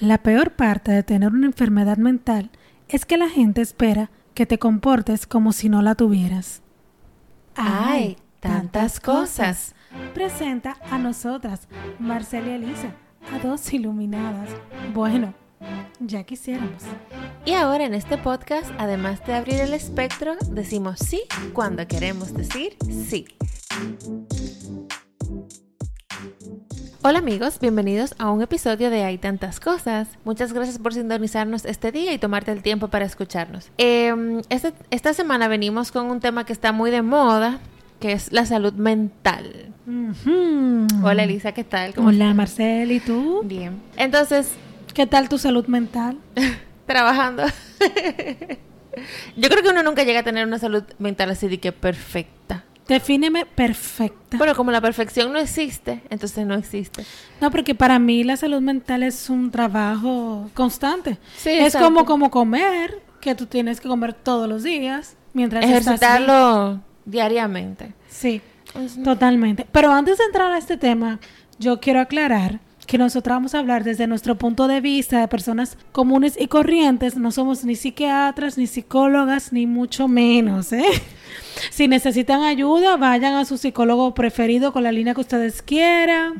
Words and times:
La 0.00 0.18
peor 0.18 0.52
parte 0.52 0.92
de 0.92 1.02
tener 1.02 1.32
una 1.32 1.46
enfermedad 1.46 1.96
mental 1.96 2.50
es 2.88 3.06
que 3.06 3.16
la 3.16 3.30
gente 3.30 3.62
espera 3.62 4.10
que 4.34 4.44
te 4.44 4.58
comportes 4.58 5.26
como 5.26 5.52
si 5.52 5.70
no 5.70 5.80
la 5.80 5.94
tuvieras. 5.94 6.60
¡Ay, 7.54 8.18
tantas 8.40 9.00
cosas! 9.00 9.74
Presenta 10.12 10.76
a 10.90 10.98
nosotras, 10.98 11.66
Marcela 11.98 12.48
y 12.48 12.50
Elisa, 12.50 12.94
a 13.32 13.38
dos 13.38 13.72
iluminadas. 13.72 14.50
Bueno, 14.92 15.32
ya 16.00 16.24
quisiéramos. 16.24 16.82
Y 17.46 17.52
ahora 17.52 17.86
en 17.86 17.94
este 17.94 18.18
podcast, 18.18 18.70
además 18.76 19.24
de 19.26 19.32
abrir 19.32 19.60
el 19.60 19.72
espectro, 19.72 20.36
decimos 20.50 20.98
sí 20.98 21.22
cuando 21.54 21.86
queremos 21.88 22.34
decir 22.34 22.76
sí. 22.90 23.26
Hola 27.08 27.20
amigos, 27.20 27.60
bienvenidos 27.60 28.16
a 28.18 28.32
un 28.32 28.42
episodio 28.42 28.90
de 28.90 29.04
Hay 29.04 29.16
tantas 29.16 29.60
cosas. 29.60 30.08
Muchas 30.24 30.52
gracias 30.52 30.80
por 30.80 30.92
sintonizarnos 30.92 31.64
este 31.64 31.92
día 31.92 32.12
y 32.12 32.18
tomarte 32.18 32.50
el 32.50 32.62
tiempo 32.62 32.88
para 32.88 33.04
escucharnos. 33.04 33.70
Em, 33.78 34.42
este, 34.48 34.72
esta 34.90 35.14
semana 35.14 35.46
venimos 35.46 35.92
con 35.92 36.10
un 36.10 36.18
tema 36.18 36.44
que 36.44 36.52
está 36.52 36.72
muy 36.72 36.90
de 36.90 37.02
moda, 37.02 37.60
que 38.00 38.10
es 38.10 38.32
la 38.32 38.44
salud 38.44 38.72
mental. 38.72 39.72
Hola 41.00 41.22
Elisa, 41.22 41.52
¿qué 41.52 41.62
tal? 41.62 41.94
Hola 41.96 42.34
Marcel, 42.34 42.90
¿y 42.90 42.98
tú? 42.98 43.42
Bien. 43.44 43.80
Entonces... 43.96 44.50
¿Qué 44.92 45.06
tal 45.06 45.28
tu 45.28 45.38
salud 45.38 45.68
mental? 45.68 46.18
Trabajando. 46.86 47.44
Yo 49.36 49.48
creo 49.48 49.62
que 49.62 49.68
uno 49.68 49.84
nunca 49.84 50.02
llega 50.02 50.20
a 50.20 50.24
tener 50.24 50.44
una 50.44 50.58
salud 50.58 50.82
mental 50.98 51.30
así 51.30 51.46
de 51.46 51.60
que 51.60 51.70
perfecta. 51.70 52.65
Defíneme 52.88 53.46
perfecta. 53.46 54.36
Bueno, 54.36 54.54
como 54.54 54.70
la 54.70 54.80
perfección 54.80 55.32
no 55.32 55.38
existe, 55.38 56.02
entonces 56.08 56.46
no 56.46 56.54
existe. 56.54 57.04
No, 57.40 57.50
porque 57.50 57.74
para 57.74 57.98
mí 57.98 58.22
la 58.22 58.36
salud 58.36 58.60
mental 58.60 59.02
es 59.02 59.28
un 59.28 59.50
trabajo 59.50 60.48
constante. 60.54 61.18
Sí, 61.36 61.50
es 61.50 61.74
como, 61.74 62.04
como 62.04 62.30
comer, 62.30 63.02
que 63.20 63.34
tú 63.34 63.46
tienes 63.46 63.80
que 63.80 63.88
comer 63.88 64.14
todos 64.14 64.48
los 64.48 64.62
días. 64.62 65.16
Mientras 65.32 65.64
Ejercitarlo 65.64 66.80
diariamente. 67.04 67.92
Sí, 68.08 68.40
totalmente. 69.02 69.66
Pero 69.72 69.92
antes 69.92 70.18
de 70.18 70.24
entrar 70.24 70.52
a 70.52 70.58
este 70.58 70.76
tema, 70.76 71.18
yo 71.58 71.80
quiero 71.80 72.00
aclarar 72.00 72.60
que 72.86 72.98
nosotros 72.98 73.34
vamos 73.34 73.54
a 73.54 73.58
hablar 73.58 73.84
desde 73.84 74.06
nuestro 74.06 74.36
punto 74.36 74.68
de 74.68 74.80
vista 74.80 75.20
de 75.20 75.28
personas 75.28 75.76
comunes 75.92 76.36
y 76.38 76.46
corrientes. 76.46 77.16
No 77.16 77.30
somos 77.32 77.64
ni 77.64 77.74
psiquiatras, 77.74 78.56
ni 78.56 78.66
psicólogas, 78.66 79.52
ni 79.52 79.66
mucho 79.66 80.08
menos, 80.08 80.72
¿eh? 80.72 80.84
Si 81.70 81.88
necesitan 81.88 82.42
ayuda, 82.42 82.96
vayan 82.96 83.34
a 83.34 83.44
su 83.44 83.56
psicólogo 83.56 84.14
preferido 84.14 84.72
con 84.72 84.82
la 84.82 84.92
línea 84.92 85.14
que 85.14 85.22
ustedes 85.22 85.62
quieran. 85.62 86.34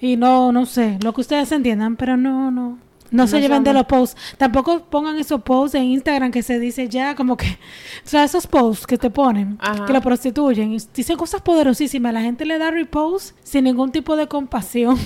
Y 0.00 0.16
no, 0.16 0.50
no 0.50 0.66
sé, 0.66 0.98
lo 1.02 1.12
que 1.12 1.20
ustedes 1.20 1.52
entiendan, 1.52 1.96
pero 1.96 2.16
no, 2.16 2.50
no. 2.50 2.78
No, 3.10 3.26
se 3.26 3.40
lleven 3.40 3.64
de 3.64 3.72
los 3.72 3.86
posts. 3.86 4.20
Tampoco 4.36 4.84
pongan 4.84 5.18
esos 5.18 5.42
posts 5.42 5.74
en 5.74 5.84
Instagram 5.84 6.30
que 6.30 6.42
se 6.42 6.58
dice 6.58 6.88
ya 6.88 7.14
como 7.14 7.36
que... 7.36 7.46
O 7.46 8.08
sea, 8.08 8.24
esos 8.24 8.46
posts 8.46 8.86
que 8.86 8.98
te 8.98 9.10
ponen, 9.10 9.58
que 9.86 9.92
lo 9.92 10.00
prostituyen. 10.00 10.76
Dicen 10.94 11.16
cosas 11.16 11.42
poderosísimas. 11.42 12.12
La 12.12 12.20
gente 12.20 12.44
le 12.44 12.58
da 12.58 12.70
repost 12.70 13.36
sin 13.42 13.64
ningún 13.64 13.90
tipo 13.90 14.16
de 14.16 14.28
compasión. 14.28 14.98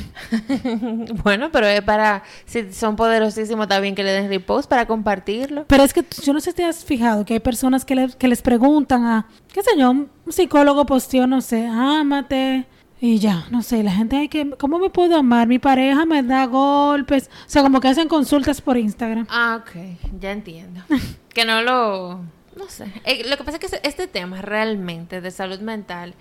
bueno, 1.25 1.51
pero 1.51 1.67
es 1.67 1.83
para... 1.83 2.23
Si 2.45 2.73
son 2.73 2.97
poderosísimos, 2.97 3.65
está 3.65 3.81
bien 3.81 3.95
que 3.95 4.03
le 4.03 4.13
den 4.13 4.29
repost 4.29 4.69
para 4.69 4.87
compartirlo. 4.87 5.65
Pero 5.67 5.83
es 5.83 5.93
que 5.93 6.05
yo 6.23 6.33
no 6.33 6.41
sé 6.41 6.51
si 6.51 6.57
te 6.57 6.65
has 6.65 6.85
fijado 6.85 7.25
que 7.25 7.35
hay 7.35 7.41
personas 7.41 7.85
que, 7.85 8.11
que 8.19 8.29
les 8.29 8.43
preguntan 8.43 9.05
a... 9.05 9.27
¿Qué 9.53 9.63
sé 9.63 9.71
yo? 9.79 9.91
Un 9.91 10.11
psicólogo 10.29 10.85
posteó, 10.85 11.27
no 11.27 11.41
sé, 11.41 11.67
ámate 11.67 12.67
y 13.05 13.19
ya, 13.19 13.45
no 13.51 13.61
sé, 13.61 13.83
la 13.83 13.93
gente 13.93 14.17
hay 14.17 14.31
que, 14.31 14.49
¿cómo 14.59 14.79
me 14.79 14.89
puedo 14.89 15.19
amar? 15.19 15.47
Mi 15.47 15.59
pareja 15.59 16.07
me 16.07 16.23
da 16.23 16.47
golpes, 16.47 17.29
o 17.47 17.51
sea, 17.51 17.61
como 17.61 17.79
que 17.79 17.89
hacen 17.89 18.09
consultas 18.09 18.63
por 18.63 18.79
Instagram. 18.79 19.27
Ah, 19.29 19.61
ok, 19.61 19.77
ya 20.19 20.33
entiendo. 20.33 20.81
que 21.35 21.45
no 21.45 21.61
lo, 21.61 22.21
no 22.57 22.69
sé. 22.69 22.87
Eh, 23.05 23.29
lo 23.29 23.37
que 23.37 23.45
pasa 23.45 23.59
es 23.61 23.71
que 23.71 23.81
este 23.87 24.07
tema 24.07 24.41
realmente 24.41 25.21
de 25.21 25.31
salud 25.31 25.61
mental 25.61 26.15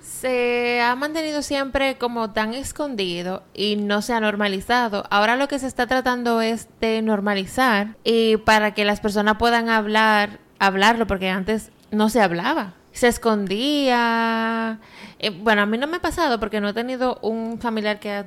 se 0.00 0.80
ha 0.80 0.96
mantenido 0.96 1.42
siempre 1.42 1.98
como 1.98 2.30
tan 2.30 2.54
escondido 2.54 3.42
y 3.52 3.76
no 3.76 4.00
se 4.00 4.14
ha 4.14 4.20
normalizado. 4.20 5.04
Ahora 5.10 5.36
lo 5.36 5.48
que 5.48 5.58
se 5.58 5.66
está 5.66 5.86
tratando 5.86 6.40
es 6.40 6.66
de 6.80 7.02
normalizar 7.02 7.96
y 8.04 8.38
para 8.38 8.72
que 8.72 8.86
las 8.86 9.00
personas 9.00 9.36
puedan 9.36 9.68
hablar, 9.68 10.40
hablarlo, 10.58 11.06
porque 11.06 11.28
antes 11.28 11.72
no 11.90 12.08
se 12.08 12.22
hablaba 12.22 12.72
se 12.92 13.08
escondía. 13.08 14.78
Eh, 15.22 15.30
bueno, 15.30 15.62
a 15.62 15.66
mí 15.66 15.78
no 15.78 15.86
me 15.86 15.98
ha 15.98 16.02
pasado 16.02 16.40
porque 16.40 16.60
no 16.60 16.68
he 16.68 16.72
tenido 16.74 17.20
un 17.22 17.60
familiar 17.60 18.00
que 18.00 18.24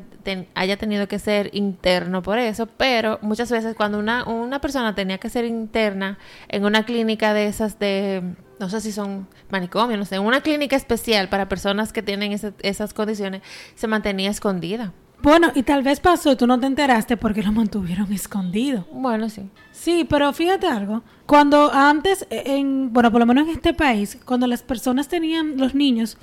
haya 0.56 0.78
tenido 0.78 1.10
que 1.10 1.20
ser 1.20 1.50
interno 1.54 2.24
por 2.24 2.40
eso, 2.40 2.68
pero 2.68 3.20
muchas 3.22 3.52
veces 3.52 3.76
cuando 3.76 4.00
una, 4.00 4.24
una 4.24 4.62
persona 4.62 4.96
tenía 4.96 5.18
que 5.18 5.30
ser 5.30 5.44
interna 5.44 6.18
en 6.48 6.64
una 6.64 6.86
clínica 6.86 7.34
de 7.34 7.48
esas 7.48 7.80
de, 7.80 8.24
no 8.60 8.70
sé 8.70 8.80
si 8.80 8.94
son 8.94 9.28
manicomios, 9.50 10.00
no 10.00 10.06
sé, 10.06 10.16
en 10.16 10.22
una 10.22 10.40
clínica 10.40 10.78
especial 10.78 11.28
para 11.28 11.50
personas 11.50 11.92
que 11.92 12.02
tienen 12.02 12.40
esas 12.62 12.94
condiciones, 12.94 13.42
se 13.76 13.88
mantenía 13.88 14.32
escondida. 14.32 14.94
Bueno, 15.22 15.52
y 15.54 15.64
tal 15.64 15.84
vez 15.84 16.00
pasó 16.00 16.32
y 16.32 16.36
tú 16.38 16.48
no 16.48 16.60
te 16.60 16.68
enteraste 16.68 17.18
porque 17.18 17.44
lo 17.44 17.52
mantuvieron 17.52 18.14
escondido. 18.14 18.86
Bueno, 18.92 19.28
sí. 19.28 19.50
Sí, 19.72 20.06
pero 20.10 20.32
fíjate 20.32 20.68
algo. 20.68 21.04
Cuando 21.26 21.74
antes, 21.74 22.26
e, 22.30 22.58
en, 22.58 22.94
bueno, 22.94 23.12
por 23.12 23.20
lo 23.20 23.26
menos 23.26 23.48
en 23.48 23.56
este 23.56 23.74
país, 23.74 24.18
cuando 24.24 24.48
las 24.48 24.62
personas 24.62 25.08
tenían, 25.08 25.58
los 25.58 25.74
niños, 25.74 26.18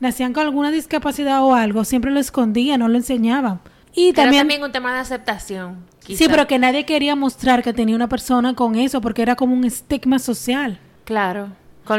nacían 0.00 0.32
con 0.32 0.44
alguna 0.44 0.70
discapacidad 0.70 1.42
o 1.42 1.54
algo, 1.54 1.84
siempre 1.84 2.10
lo 2.10 2.20
escondían, 2.20 2.80
no 2.80 2.88
lo 2.88 2.96
enseñaban. 2.96 3.60
Y 3.94 4.12
también, 4.12 4.42
también 4.42 4.62
un 4.62 4.72
tema 4.72 4.94
de 4.94 5.00
aceptación. 5.00 5.86
Sí, 6.06 6.26
pero 6.28 6.46
que 6.46 6.58
nadie 6.58 6.84
quería 6.84 7.14
mostrar 7.16 7.62
que 7.62 7.72
tenía 7.72 7.96
una 7.96 8.08
persona 8.08 8.54
con 8.54 8.76
eso 8.76 9.00
porque 9.00 9.22
era 9.22 9.36
como 9.36 9.54
un 9.54 9.64
estigma 9.64 10.18
social. 10.18 10.78
Claro 11.04 11.50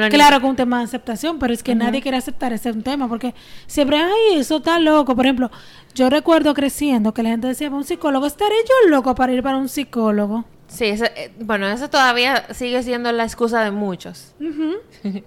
claro, 0.09 0.41
con 0.41 0.51
un 0.51 0.55
tema 0.55 0.79
de 0.79 0.85
aceptación, 0.85 1.39
pero 1.39 1.53
es 1.53 1.63
que 1.63 1.75
nadie 1.75 2.01
quiere 2.01 2.17
aceptar 2.17 2.53
ese 2.53 2.73
tema 2.73 3.07
porque 3.07 3.33
siempre, 3.65 3.97
ay, 3.97 4.37
eso 4.39 4.57
está 4.57 4.79
loco. 4.79 5.15
Por 5.15 5.25
ejemplo, 5.25 5.49
yo 5.95 6.09
recuerdo 6.09 6.53
creciendo 6.53 7.13
que 7.13 7.23
la 7.23 7.29
gente 7.29 7.47
decía, 7.47 7.69
un 7.69 7.83
psicólogo, 7.83 8.25
¿estaré 8.25 8.55
yo 8.67 8.89
loco 8.89 9.15
para 9.15 9.33
ir 9.33 9.41
para 9.41 9.57
un 9.57 9.69
psicólogo? 9.69 10.45
Sí, 10.69 10.85
eh, 10.85 11.31
bueno, 11.39 11.67
eso 11.67 11.89
todavía 11.89 12.45
sigue 12.53 12.81
siendo 12.83 13.11
la 13.11 13.23
excusa 13.23 13.63
de 13.63 13.71
muchos. 13.71 14.33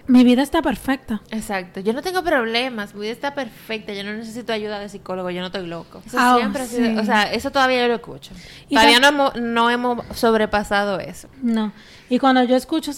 mi 0.07 0.25
vida 0.25 0.43
está 0.43 0.63
perfecta. 0.63 1.21
Exacto. 1.31 1.81
Yo 1.81 1.93
no 1.93 2.01
tengo 2.01 2.23
problemas, 2.23 2.95
mi 2.95 3.03
vida 3.03 3.13
está 3.13 3.35
perfecta, 3.35 3.93
yo 3.93 4.05
no 4.05 4.13
necesito 4.13 4.53
ayuda 4.53 4.79
de 4.79 4.89
psicólogo, 4.89 5.31
yo 5.31 5.41
no 5.41 5.49
estoy 5.49 5.67
loco. 5.67 6.01
Eso 6.07 6.17
ah, 6.19 6.37
siempre 6.39 6.63
ha 6.63 6.67
sido, 6.67 7.01
o 7.01 7.05
sea, 7.05 7.25
eso 7.33 7.51
todavía 7.51 7.83
yo 7.83 7.89
lo 7.89 7.97
escucho. 7.97 8.33
todavía 8.71 9.01
no 9.01 9.09
hemos, 9.09 9.37
no 9.37 9.69
hemos 9.69 10.05
sobrepasado 10.17 11.01
eso. 11.01 11.29
No. 11.43 11.73
Y 12.09 12.19
cuando 12.19 12.45
yo 12.45 12.57
escucho 12.57 12.93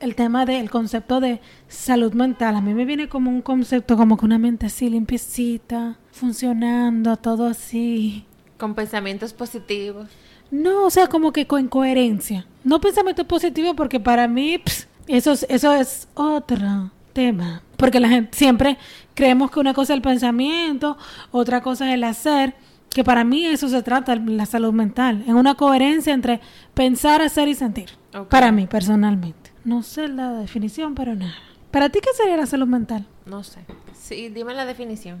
el 0.00 0.14
tema 0.16 0.44
del 0.44 0.70
concepto 0.70 1.20
de 1.20 1.40
salud 1.68 2.12
mental, 2.12 2.56
a 2.56 2.60
mí 2.60 2.74
me 2.74 2.84
viene 2.84 3.08
como 3.08 3.30
un 3.30 3.40
concepto 3.40 3.96
como 3.96 4.18
que 4.18 4.26
una 4.26 4.38
mente 4.38 4.66
así 4.66 4.90
limpiecita, 4.90 5.96
funcionando, 6.12 7.16
todo 7.16 7.46
así. 7.46 8.26
Con 8.58 8.74
pensamientos 8.74 9.32
positivos. 9.32 10.08
No, 10.50 10.86
o 10.86 10.90
sea, 10.90 11.08
como 11.08 11.32
que 11.32 11.46
con 11.46 11.68
coherencia. 11.68 12.46
No 12.64 12.80
pensamiento 12.80 13.26
positivo 13.26 13.74
porque 13.74 14.00
para 14.00 14.28
mí 14.28 14.60
eso, 15.08 15.32
es, 15.32 15.46
eso 15.48 15.72
es 15.72 16.08
otro 16.14 16.90
tema. 17.12 17.62
Porque 17.76 18.00
la 18.00 18.08
gente 18.08 18.36
siempre 18.36 18.78
creemos 19.14 19.50
que 19.50 19.60
una 19.60 19.74
cosa 19.74 19.92
es 19.92 19.98
el 19.98 20.02
pensamiento, 20.02 20.96
otra 21.30 21.60
cosa 21.60 21.88
es 21.88 21.94
el 21.94 22.04
hacer. 22.04 22.54
Que 22.90 23.04
para 23.04 23.24
mí 23.24 23.44
eso 23.44 23.68
se 23.68 23.82
trata, 23.82 24.16
la 24.16 24.46
salud 24.46 24.72
mental. 24.72 25.22
En 25.26 25.34
una 25.34 25.54
coherencia 25.54 26.14
entre 26.14 26.40
pensar, 26.72 27.20
hacer 27.20 27.48
y 27.48 27.54
sentir. 27.54 27.90
Para 28.30 28.52
mí, 28.52 28.66
personalmente. 28.66 29.52
No 29.64 29.82
sé 29.82 30.08
la 30.08 30.32
definición, 30.32 30.94
pero 30.94 31.14
nada. 31.14 31.34
¿Para 31.70 31.90
ti 31.90 31.98
qué 32.00 32.08
sería 32.16 32.36
la 32.38 32.46
salud 32.46 32.66
mental? 32.66 33.04
No 33.26 33.44
sé. 33.44 33.60
Sí, 33.92 34.30
dime 34.30 34.54
la 34.54 34.64
definición. 34.64 35.18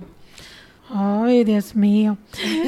Ay, 0.88 1.44
Dios 1.44 1.74
mío. 1.74 2.16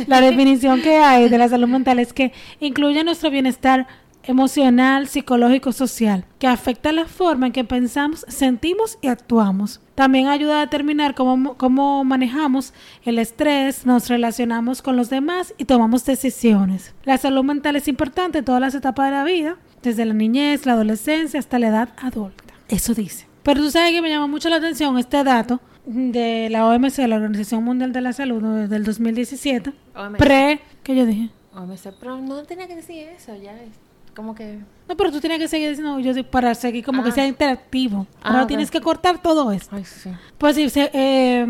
La 0.07 0.21
definición 0.21 0.83
que 0.83 0.97
hay 0.97 1.29
de 1.29 1.39
la 1.39 1.49
salud 1.49 1.69
mental 1.69 1.99
es 1.99 2.13
que 2.13 2.33
incluye 2.61 3.05
nuestro 3.05 3.31
bienestar 3.31 3.87
emocional, 4.29 5.09
psicológico, 5.09 5.73
social, 5.73 6.27
que 6.39 6.47
afecta 6.47 6.93
la 6.93 7.07
forma 7.07 7.47
en 7.47 7.53
que 7.53 7.65
pensamos, 7.65 8.27
sentimos 8.29 8.99
y 9.01 9.09
actuamos. 9.09 9.81
También 9.95 10.29
ayuda 10.29 10.59
a 10.59 10.67
determinar 10.67 11.15
cómo, 11.15 11.57
cómo, 11.57 12.05
manejamos 12.05 12.75
el 13.05 13.19
estrés, 13.19 13.87
nos 13.87 14.09
relacionamos 14.09 14.83
con 14.83 14.97
los 14.97 15.09
demás 15.09 15.55
y 15.57 15.65
tomamos 15.65 16.05
decisiones. 16.05 16.95
La 17.05 17.17
salud 17.17 17.43
mental 17.43 17.77
es 17.77 17.89
importante 17.89 18.39
en 18.39 18.45
todas 18.45 18.61
las 18.61 18.75
etapas 18.75 19.11
de 19.11 19.17
la 19.17 19.25
vida, 19.25 19.57
desde 19.83 20.05
la 20.05 20.15
niñez, 20.15 20.67
la 20.67 20.75
adolescencia 20.75 21.41
hasta 21.41 21.59
la 21.59 21.69
edad 21.69 21.89
adulta. 21.97 22.55
Eso 22.69 22.93
dice. 22.95 23.27
Pero 23.43 23.63
tú 23.63 23.71
sabes 23.71 23.93
que 23.93 24.03
me 24.03 24.11
llama 24.11 24.27
mucho 24.27 24.51
la 24.51 24.57
atención 24.57 24.99
este 24.99 25.25
dato 25.25 25.61
de 25.89 26.49
la 26.51 26.67
OMC, 26.67 26.99
la 27.09 27.17
Organización 27.17 27.65
Mundial 27.65 27.93
de 27.93 28.01
la 28.03 28.13
Salud, 28.13 28.69
del 28.69 28.85
2017. 28.85 29.73
Pre, 30.19 30.61
¿qué 30.83 30.95
yo 30.95 31.07
dije? 31.07 31.31
OMC, 31.55 31.95
pero 31.99 32.19
no 32.21 32.43
tenía 32.45 32.69
que 32.69 32.77
decir 32.77 33.09
eso, 33.09 33.35
ya 33.35 33.53
es 33.55 33.71
como 34.15 34.35
que... 34.35 34.59
No, 34.89 34.97
pero 34.97 35.11
tú 35.11 35.21
tienes 35.21 35.39
que 35.39 35.49
seguir 35.49 35.71
diciendo, 35.71 35.99
yo 36.01 36.13
para 36.31 36.55
seguir 36.55 36.85
como 36.85 37.03
que 37.03 37.11
ah. 37.11 37.13
sea 37.13 37.27
interactivo. 37.27 38.07
Ah, 38.23 38.31
Ahora 38.31 38.47
tienes 38.47 38.71
que 38.71 38.81
cortar 38.81 39.23
todo 39.23 39.51
esto. 39.51 39.75
Ay, 39.75 39.85
sí. 39.85 40.11
Pues 40.37 40.57
sí, 40.57 40.69
eh, 40.77 41.47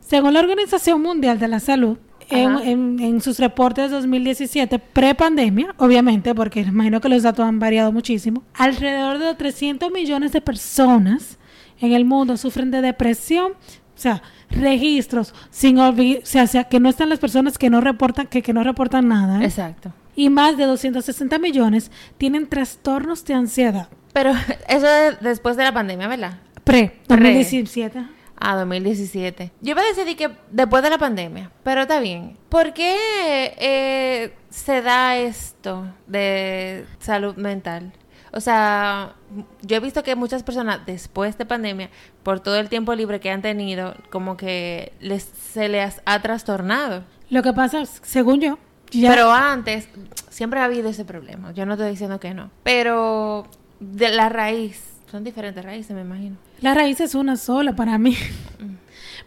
según 0.00 0.34
la 0.34 0.40
Organización 0.40 1.00
Mundial 1.00 1.38
de 1.38 1.48
la 1.48 1.60
Salud, 1.60 1.98
en, 2.28 2.58
en- 2.58 3.00
en 3.00 3.20
sus 3.20 3.38
reportes 3.38 3.90
de 3.90 3.96
2017, 3.96 4.78
pre-pandemia, 4.78 5.74
obviamente, 5.78 6.34
porque 6.34 6.60
imagino 6.60 7.00
que 7.00 7.08
los 7.08 7.22
datos 7.22 7.46
han 7.46 7.60
variado 7.60 7.92
muchísimo, 7.92 8.42
alrededor 8.54 9.18
de 9.18 9.34
300 9.34 9.90
millones 9.92 10.32
de 10.32 10.40
personas 10.40 11.38
en 11.80 11.92
el 11.92 12.04
mundo 12.04 12.36
sufren 12.36 12.70
de 12.70 12.82
depresión. 12.82 13.52
O 13.52 13.98
sea, 13.98 14.22
registros 14.50 15.34
sin 15.50 15.78
olvidar, 15.78 16.22
o 16.22 16.26
sea, 16.26 16.44
o 16.44 16.46
sea, 16.46 16.64
que 16.64 16.80
no 16.80 16.88
están 16.88 17.08
las 17.08 17.18
personas 17.18 17.56
que 17.56 17.70
no 17.70 17.80
reportan, 17.80 18.26
que, 18.26 18.42
que 18.42 18.52
no 18.52 18.62
reportan 18.62 19.08
nada. 19.08 19.40
¿eh? 19.40 19.46
Exacto. 19.46 19.92
Y 20.14 20.30
más 20.30 20.56
de 20.56 20.64
260 20.64 21.38
millones 21.38 21.90
tienen 22.18 22.46
trastornos 22.46 23.24
de 23.24 23.34
ansiedad. 23.34 23.88
Pero 24.12 24.32
eso 24.68 24.86
es 24.86 25.20
después 25.20 25.56
de 25.56 25.64
la 25.64 25.72
pandemia, 25.72 26.08
¿verdad? 26.08 26.38
Pre, 26.64 27.00
Pre. 27.06 27.16
2017. 27.16 28.16
Ah, 28.38 28.56
2017. 28.56 29.52
Yo 29.62 29.78
a 29.78 29.82
decir 29.82 30.16
que 30.16 30.30
después 30.50 30.82
de 30.82 30.90
la 30.90 30.98
pandemia, 30.98 31.50
pero 31.62 31.82
está 31.82 32.00
bien. 32.00 32.36
¿Por 32.48 32.74
qué 32.74 33.54
eh, 33.58 34.34
se 34.50 34.82
da 34.82 35.16
esto 35.16 35.86
de 36.06 36.84
salud 36.98 37.36
mental? 37.36 37.92
O 38.36 38.40
sea, 38.40 39.14
yo 39.62 39.76
he 39.76 39.80
visto 39.80 40.02
que 40.02 40.14
muchas 40.14 40.42
personas 40.42 40.84
después 40.84 41.38
de 41.38 41.46
pandemia, 41.46 41.88
por 42.22 42.40
todo 42.40 42.56
el 42.56 42.68
tiempo 42.68 42.94
libre 42.94 43.18
que 43.18 43.30
han 43.30 43.40
tenido, 43.40 43.94
como 44.10 44.36
que 44.36 44.92
les, 45.00 45.22
se 45.22 45.70
les 45.70 46.02
ha 46.04 46.20
trastornado. 46.20 47.02
Lo 47.30 47.42
que 47.42 47.54
pasa, 47.54 47.80
es, 47.80 47.98
según 48.02 48.42
yo, 48.42 48.58
ya 48.90 49.08
Pero 49.08 49.32
antes, 49.32 49.88
siempre 50.28 50.60
ha 50.60 50.64
habido 50.64 50.90
ese 50.90 51.06
problema. 51.06 51.52
Yo 51.52 51.64
no 51.64 51.72
estoy 51.72 51.88
diciendo 51.88 52.20
que 52.20 52.34
no. 52.34 52.50
Pero 52.62 53.46
de 53.80 54.10
la 54.10 54.28
raíz, 54.28 54.82
son 55.10 55.24
diferentes 55.24 55.64
raíces, 55.64 55.96
me 55.96 56.02
imagino. 56.02 56.36
La 56.60 56.74
raíz 56.74 57.00
es 57.00 57.14
una 57.14 57.36
sola 57.36 57.74
para 57.74 57.96
mí. 57.96 58.18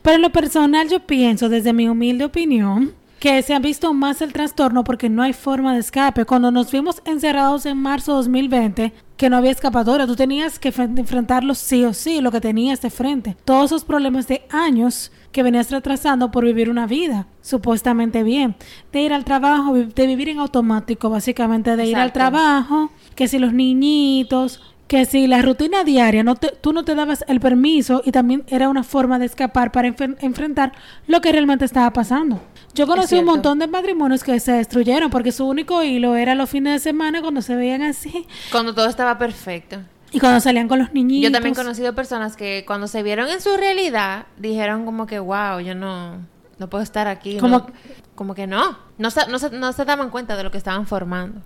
Pero 0.03 0.17
en 0.17 0.21
lo 0.21 0.31
personal 0.31 0.87
yo 0.87 0.99
pienso, 0.99 1.49
desde 1.49 1.73
mi 1.73 1.89
humilde 1.89 2.25
opinión, 2.25 2.93
que 3.19 3.41
se 3.43 3.53
ha 3.53 3.59
visto 3.59 3.93
más 3.93 4.21
el 4.21 4.31
trastorno 4.33 4.83
porque 4.83 5.09
no 5.09 5.21
hay 5.23 5.33
forma 5.33 5.73
de 5.73 5.79
escape. 5.79 6.25
Cuando 6.25 6.51
nos 6.51 6.71
vimos 6.71 7.01
encerrados 7.05 7.65
en 7.65 7.77
marzo 7.77 8.13
de 8.13 8.17
2020, 8.17 8.93
que 9.17 9.29
no 9.29 9.35
había 9.37 9.51
escapatoria, 9.51 10.07
tú 10.07 10.15
tenías 10.15 10.57
que 10.59 10.71
fe- 10.71 10.83
enfrentarlo 10.83 11.53
sí 11.53 11.83
o 11.83 11.93
sí, 11.93 12.21
lo 12.21 12.31
que 12.31 12.39
tenías 12.39 12.81
de 12.81 12.89
frente. 12.89 13.35
Todos 13.43 13.65
esos 13.67 13.83
problemas 13.83 14.27
de 14.27 14.43
años 14.49 15.11
que 15.33 15.43
venías 15.43 15.69
retrasando 15.69 16.31
por 16.31 16.45
vivir 16.45 16.69
una 16.69 16.87
vida 16.87 17.27
supuestamente 17.41 18.23
bien, 18.23 18.55
de 18.93 19.01
ir 19.01 19.13
al 19.13 19.25
trabajo, 19.25 19.73
de 19.73 20.07
vivir 20.07 20.29
en 20.29 20.39
automático, 20.39 21.09
básicamente, 21.09 21.75
de 21.75 21.85
ir 21.87 21.97
al 21.97 22.13
trabajo, 22.13 22.91
que 23.15 23.27
si 23.27 23.37
los 23.37 23.51
niñitos, 23.53 24.61
que 24.89 25.05
si 25.05 25.27
la 25.27 25.41
rutina 25.41 25.85
diaria, 25.85 26.23
no 26.23 26.35
te- 26.35 26.51
tú 26.59 26.73
no 26.73 26.83
te 26.83 26.95
dabas 26.95 27.23
el 27.29 27.39
permiso 27.39 28.01
y 28.03 28.11
también 28.11 28.43
era 28.47 28.67
una 28.67 28.83
forma 28.83 29.19
de 29.19 29.25
escapar 29.27 29.71
para 29.71 29.87
enfrentar 29.87 30.73
lo 31.07 31.21
que 31.21 31.31
realmente 31.31 31.63
estaba 31.63 31.93
pasando. 31.93 32.41
Yo 32.73 32.87
conocí 32.87 33.15
un 33.15 33.25
montón 33.25 33.59
de 33.59 33.67
matrimonios 33.67 34.23
que 34.23 34.39
se 34.39 34.51
destruyeron 34.51 35.09
porque 35.11 35.31
su 35.31 35.47
único 35.47 35.83
hilo 35.83 36.15
era 36.15 36.35
los 36.35 36.49
fines 36.49 36.73
de 36.73 36.79
semana 36.79 37.21
cuando 37.21 37.41
se 37.41 37.55
veían 37.55 37.81
así 37.83 38.25
Cuando 38.51 38.73
todo 38.73 38.87
estaba 38.89 39.17
perfecto. 39.17 39.77
y 40.11 40.19
cuando 40.19 40.39
salían 40.39 40.67
con 40.67 40.79
los 40.79 40.91
niñitos. 40.91 41.29
Yo 41.29 41.31
también 41.33 41.53
he 41.53 41.57
conocido 41.57 41.93
personas 41.93 42.35
que 42.35 42.63
cuando 42.65 42.87
se 42.87 43.03
vieron 43.03 43.29
en 43.29 43.41
su 43.41 43.55
realidad 43.57 44.25
dijeron 44.37 44.85
como 44.85 45.05
que, 45.05 45.19
wow, 45.19 45.59
yo 45.59 45.75
no, 45.75 46.17
no 46.57 46.67
puedo 46.69 46.83
estar 46.83 47.07
aquí. 47.07 47.37
Como- 47.37 47.59
no". 47.59 47.67
como 48.15 48.33
que 48.35 48.47
no. 48.47 48.77
No 48.97 49.11
se, 49.11 49.27
no, 49.27 49.39
se, 49.39 49.49
no 49.51 49.71
se 49.71 49.85
daban 49.85 50.09
cuenta 50.09 50.35
de 50.35 50.43
lo 50.43 50.51
que 50.51 50.57
estaban 50.57 50.85
formando. 50.87 51.41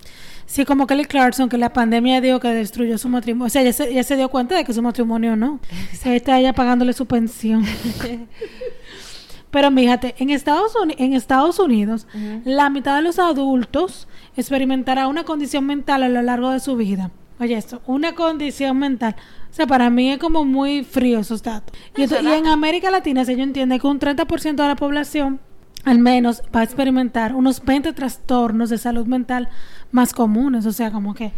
Sí, 0.45 0.65
como 0.65 0.85
Kelly 0.87 1.05
Clarkson, 1.05 1.49
que 1.49 1.57
la 1.57 1.71
pandemia 1.73 2.21
dio 2.21 2.39
que 2.39 2.49
destruyó 2.49 2.97
su 2.97 3.09
matrimonio. 3.09 3.47
O 3.47 3.49
sea, 3.49 3.61
ella 3.61 3.73
se, 3.73 3.89
ella 3.89 4.03
se 4.03 4.15
dio 4.17 4.29
cuenta 4.29 4.55
de 4.55 4.63
que 4.63 4.73
su 4.73 4.81
matrimonio 4.81 5.35
no. 5.35 5.59
Ahí 6.05 6.15
está 6.17 6.39
ella 6.39 6.53
pagándole 6.53 6.93
su 6.93 7.05
pensión. 7.05 7.63
Pero 9.51 9.71
fíjate, 9.71 10.15
en 10.17 10.31
Estados, 10.31 10.75
Uni- 10.81 10.95
en 10.97 11.13
Estados 11.13 11.59
Unidos, 11.59 12.07
la 12.43 12.69
mitad 12.71 12.95
de 12.95 13.03
los 13.03 13.19
adultos 13.19 14.07
experimentará 14.35 15.07
una 15.07 15.25
condición 15.25 15.65
mental 15.65 16.01
a 16.03 16.09
lo 16.09 16.21
largo 16.23 16.49
de 16.49 16.59
su 16.59 16.75
vida. 16.75 17.11
Oye, 17.39 17.55
esto, 17.55 17.81
una 17.85 18.13
condición 18.15 18.77
mental. 18.79 19.15
O 19.51 19.53
sea, 19.53 19.67
para 19.67 19.89
mí 19.91 20.11
es 20.11 20.17
como 20.17 20.43
muy 20.43 20.83
frío 20.83 21.19
esos 21.19 21.43
datos. 21.43 21.77
Y, 21.95 22.03
Eso 22.03 22.19
y 22.21 22.27
en 22.27 22.47
América 22.47 22.89
Latina 22.89 23.25
se 23.25 23.35
yo 23.35 23.43
entiende 23.43 23.79
que 23.79 23.85
un 23.85 23.99
30% 23.99 24.55
de 24.55 24.67
la 24.67 24.75
población 24.75 25.39
al 25.85 25.99
menos 25.99 26.41
va 26.55 26.61
a 26.61 26.63
experimentar 26.63 27.35
unos 27.35 27.63
20 27.63 27.91
trastornos 27.93 28.69
de 28.69 28.77
salud 28.77 29.05
mental 29.05 29.49
más 29.93 30.13
comunes. 30.13 30.65
O 30.65 30.73
sea, 30.73 30.91
como 30.91 31.13
que, 31.13 31.31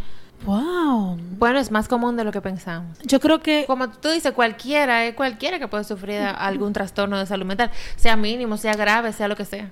wow. 0.44 1.16
Bueno, 1.38 1.60
es 1.60 1.70
más 1.70 1.86
común 1.86 2.16
de 2.16 2.24
lo 2.24 2.32
que 2.32 2.40
pensamos. 2.40 2.98
Yo 3.04 3.20
creo 3.20 3.40
que 3.40 3.64
Como 3.66 3.90
tú 3.90 4.08
dices, 4.10 4.32
cualquiera, 4.32 5.04
es 5.04 5.14
cualquiera 5.14 5.60
que 5.60 5.68
puede 5.68 5.84
sufrir 5.84 6.20
algún 6.20 6.72
trastorno 6.72 7.18
de 7.18 7.26
salud 7.26 7.46
mental, 7.46 7.70
sea 7.94 8.16
mínimo, 8.16 8.56
sea 8.56 8.74
grave, 8.74 9.12
sea 9.12 9.28
lo 9.28 9.36
que 9.36 9.44
sea. 9.44 9.70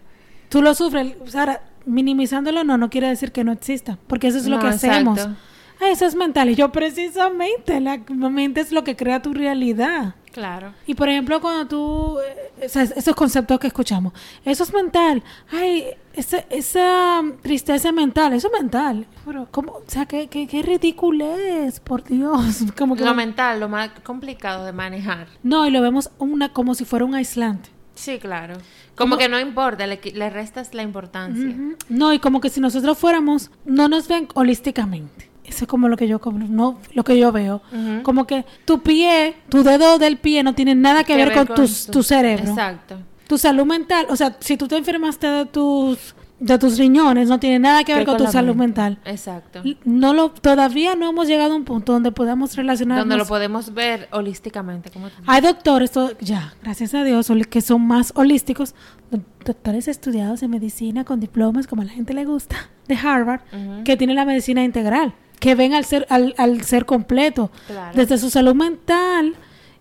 tú 0.48 0.62
lo 0.62 0.75
sufres. 0.75 1.16
Ahora, 1.34 1.62
minimizándolo 1.86 2.62
no, 2.62 2.78
no 2.78 2.90
quiere 2.90 3.08
decir 3.08 3.32
que 3.32 3.42
no 3.42 3.50
exista. 3.52 3.98
Porque 4.06 4.28
eso 4.28 4.38
es 4.38 4.46
lo 4.46 4.60
que 4.60 4.69
hacemos. 4.69 5.19
exacto. 5.19 5.40
Ah, 5.81 5.90
eso 5.90 6.06
es 6.06 6.14
mental. 6.14 6.48
Y 6.50 6.54
yo 6.54 6.70
precisamente, 6.70 7.81
la 7.81 7.98
mente 7.98 8.60
es 8.60 8.70
lo 8.70 8.84
que 8.84 8.94
crea 8.94 9.20
tu 9.20 9.34
realidad. 9.34 10.14
Claro. 10.34 10.75
Y 10.84 10.94
por 10.96 11.08
ejemplo, 11.08 11.40
cuando 11.40 11.64
tú, 11.69 12.19
eh, 12.19 12.66
o 12.66 12.69
sea, 12.69 12.82
esos 12.82 13.14
conceptos 13.14 13.60
que 13.60 13.69
escuchamos, 13.69 14.12
eso 14.44 14.64
es 14.64 14.75
mental. 14.75 15.22
Ay, 15.52 15.84
esa, 16.12 16.38
esa 16.50 17.22
tristeza 17.40 17.92
mental, 17.92 18.32
eso 18.32 18.48
es 18.48 18.60
mental. 18.60 19.06
Pero, 19.25 19.46
¿cómo? 19.52 19.75
O 19.75 19.84
sea, 19.86 20.06
qué, 20.06 20.26
qué, 20.26 20.48
qué 20.48 20.62
ridiculez, 20.62 21.78
por 21.78 22.02
Dios. 22.02 22.64
Como 22.76 22.96
que 22.96 23.04
Lo 23.04 23.14
mental, 23.14 23.60
lo 23.60 23.69
más 23.69 23.90
complicado 24.02 24.64
de 24.64 24.72
manejar. 24.72 25.28
no, 25.44 25.69
y 25.69 25.70
lo 25.70 25.81
vemos 25.81 26.10
una 26.19 26.52
como 26.52 26.75
si 26.75 26.84
fuera 26.84 27.04
un 27.04 27.14
aislante. 27.14 27.70
Sí, 27.94 28.19
claro. 28.19 28.54
Como 28.96 29.16
que 29.16 29.28
no 29.28 29.38
importa, 29.38 29.86
le, 29.86 30.00
le 30.02 30.31
restas 30.31 30.75
la 30.75 30.82
importancia. 30.82 31.54
No, 31.88 32.12
y 32.12 32.19
como 32.19 32.40
que 32.40 32.50
si 32.50 32.60
nosotros 32.60 32.98
fuéramos, 32.98 33.52
no 33.64 33.86
nos 33.88 34.08
ven 34.08 34.26
holísticamente. 34.34 35.31
Eso 35.44 35.64
es 35.64 35.69
como 35.69 35.88
lo 35.88 35.96
que 35.96 36.08
yo 36.08 36.20
como- 36.20 36.38
no, 36.38 36.79
lo 36.94 37.05
que 37.05 37.19
yo 37.19 37.31
veo. 37.32 37.61
Como 38.02 38.26
que 38.26 38.44
tu 38.64 38.82
pie, 38.82 39.35
tu 39.49 39.62
dedo 39.62 39.99
del 39.99 40.17
pie 40.19 40.43
no 40.43 40.55
tiene 40.55 40.75
nada 40.75 41.05
que, 41.05 41.17
ver, 41.17 41.32
con, 41.32 41.46
tus- 41.55 41.87
tu- 41.87 41.93
tu 41.93 42.02
cerebro. 42.02 42.49
Exacto. 42.50 42.96
Tu 43.29 43.38
salud 43.38 43.64
mental, 43.64 44.06
o 44.11 44.17
sea, 44.17 44.37
si 44.41 44.56
tú 44.56 44.69
te 44.69 44.76
enfermaste 44.76 45.26
de 45.26 45.46
tus 45.46 46.14
de 46.41 46.58
tus 46.58 46.76
riñones, 46.76 47.29
no 47.29 47.38
tiene 47.38 47.58
nada 47.61 47.85
que 47.85 47.94
ver 47.94 48.02
Que 48.05 48.06
con 48.06 48.17
tu 48.19 48.26
salud 48.26 48.55
mente. 48.55 48.81
mental. 48.82 48.99
Exacto. 49.06 49.62
No 49.85 50.12
lo 50.12 50.31
todavía 50.31 50.94
no 50.94 51.08
hemos 51.08 51.26
llegado 51.29 51.52
a 51.55 51.56
un 51.56 51.64
punto 51.64 51.93
donde 51.93 52.11
podamos 52.11 52.55
relacionarnos. 52.56 53.02
Donde 53.05 53.17
lo 53.17 53.25
podemos 53.26 53.73
ver 53.73 54.08
holísticamente. 54.12 54.91
Hay 55.26 55.41
doctores, 55.41 55.93
to- 55.93 56.19
ya, 56.20 56.52
gracias 56.62 56.93
a 56.93 57.05
Dios, 57.05 57.31
que 57.49 57.61
son 57.62 57.87
más 57.87 58.12
holísticos, 58.17 58.75
do- 59.11 59.20
doctores 59.44 59.88
estudiados 59.88 60.43
en 60.43 60.50
medicina 60.50 61.05
con 61.05 61.20
diplomas, 61.20 61.67
como 61.67 61.81
a 61.82 61.85
la 61.87 61.93
gente 61.93 62.12
le 62.12 62.25
gusta, 62.26 62.56
de 62.88 62.96
Harvard, 62.96 63.41
que 63.85 63.96
tienen 63.96 64.17
la 64.17 64.26
medicina 64.26 64.62
integral, 64.64 65.15
que 65.41 65.55
ven 65.55 65.74
al 65.74 65.84
ser, 65.84 66.06
al, 66.10 66.34
al 66.38 66.62
ser 66.62 66.84
completo, 66.86 67.50
Claro. 67.67 67.96
desde 67.96 68.19
su 68.19 68.31
salud 68.31 68.55
mental, 68.55 69.34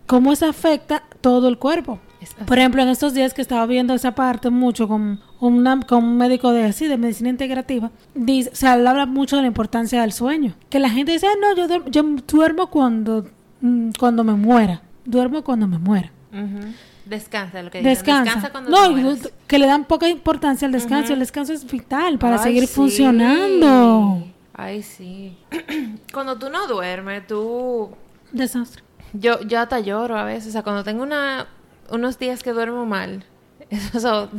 cómo 0.07 0.33
eso 0.33 0.45
afecta 0.48 1.03
todo 1.22 1.48
el 1.48 1.57
cuerpo. 1.57 2.00
Por 2.45 2.57
ejemplo, 2.57 2.81
en 2.81 2.88
estos 2.88 3.13
días 3.13 3.33
que 3.33 3.41
estaba 3.41 3.65
viendo 3.65 3.93
esa 3.93 4.15
parte 4.15 4.50
mucho 4.50 4.88
con, 4.88 5.19
una, 5.41 5.81
con 5.81 6.05
un 6.05 6.17
médico 6.17 6.51
de 6.53 6.63
así, 6.63 6.88
de 6.88 6.98
medicina 6.98 7.29
integrativa, 7.29 7.91
dice, 8.15 8.50
o 8.53 8.55
sea, 8.55 8.75
él 8.75 8.88
habla 8.88 9.05
mucho 9.05 9.36
de 9.36 9.41
la 9.41 9.48
importancia 9.50 10.00
del 10.01 10.13
sueño. 10.13 10.53
Que 10.69 10.79
la 10.79 10.89
gente 10.89 11.12
dice, 11.12 11.27
"Ah, 11.27 11.36
no, 11.41 11.53
yo, 11.55 11.67
duermo- 11.67 11.89
yo 11.89 12.03
duermo 12.25 12.67
cuando, 12.67 13.27
mm, 13.60 13.89
cuando 14.00 14.24
me 14.24 14.33
muera. 14.36 14.81
Duermo 15.03 15.43
cuando 15.43 15.67
me 15.67 15.77
muera. 15.79 16.12
Ujú. 16.31 16.72
Descansa, 17.05 17.62
lo 17.62 17.69
que 17.69 17.79
dicen. 17.79 17.93
Descansa. 17.93 18.50
cuando 18.51 18.72
no, 18.72 19.15
te 19.17 19.29
que 19.48 19.60
le 19.60 19.67
dan 19.67 19.83
poca 19.83 20.07
importancia 20.07 20.65
al 20.65 20.72
descanso. 20.72 21.12
El 21.12 21.19
descanso 21.19 21.51
es 21.51 21.69
vital 21.69 22.17
para 22.19 22.38
Ay, 22.38 22.43
seguir 22.43 22.67
sí. 22.67 22.74
funcionando. 22.74 24.23
Ay, 24.53 24.83
sí. 24.83 25.38
cuando 26.13 26.38
tú 26.38 26.50
no 26.50 26.67
duermes, 26.67 27.25
tú... 27.27 27.91
Desastre. 28.31 28.83
Yo, 29.13 29.41
yo 29.41 29.60
hasta 29.60 29.79
lloro 29.79 30.17
a 30.17 30.24
veces. 30.24 30.50
O 30.50 30.51
sea, 30.51 30.63
cuando 30.63 30.83
tengo 30.83 31.03
una, 31.03 31.48
unos 31.89 32.17
días 32.19 32.43
que 32.43 32.51
duermo 32.51 32.86
mal, 32.86 33.25
eso 33.69 34.29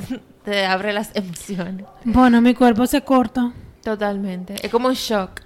te 0.45 0.67
abre 0.67 0.93
las 0.93 1.11
emociones. 1.15 1.87
Bueno, 2.05 2.41
mi 2.41 2.55
cuerpo 2.55 2.87
se 2.87 3.03
corta. 3.03 3.53
Totalmente. 3.83 4.55
Es 4.63 4.71
como 4.71 4.89
un 4.89 4.95
shock. 4.95 5.43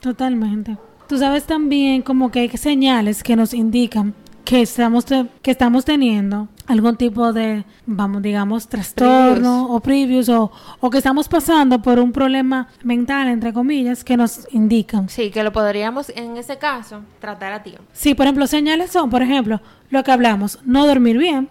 Totalmente. 0.00 0.76
Tú 1.08 1.18
sabes 1.18 1.44
también 1.44 2.02
como 2.02 2.30
que 2.30 2.40
hay 2.40 2.48
señales 2.50 3.22
que 3.22 3.36
nos 3.36 3.52
indican 3.52 4.14
que 4.44 4.62
estamos, 4.62 5.06
que 5.06 5.50
estamos 5.50 5.84
teniendo 5.84 6.48
algún 6.66 6.96
tipo 6.96 7.32
de, 7.32 7.64
vamos, 7.86 8.22
digamos, 8.22 8.68
trastorno 8.68 9.66
o 9.66 9.80
previews 9.80 10.28
o, 10.28 10.52
o 10.80 10.90
que 10.90 10.98
estamos 10.98 11.28
pasando 11.28 11.80
por 11.80 11.98
un 11.98 12.12
problema 12.12 12.68
mental, 12.82 13.28
entre 13.28 13.52
comillas, 13.52 14.04
que 14.04 14.16
nos 14.16 14.46
indican. 14.52 15.08
Sí, 15.08 15.30
que 15.30 15.42
lo 15.42 15.52
podríamos, 15.52 16.10
en 16.10 16.36
ese 16.36 16.58
caso, 16.58 17.00
tratar 17.20 17.52
a 17.52 17.62
tiempo. 17.62 17.84
Sí, 17.92 18.14
por 18.14 18.26
ejemplo, 18.26 18.46
señales 18.46 18.90
son, 18.90 19.10
por 19.10 19.22
ejemplo, 19.22 19.60
lo 19.90 20.04
que 20.04 20.12
hablamos, 20.12 20.58
no 20.64 20.86
dormir 20.86 21.18
bien, 21.18 21.48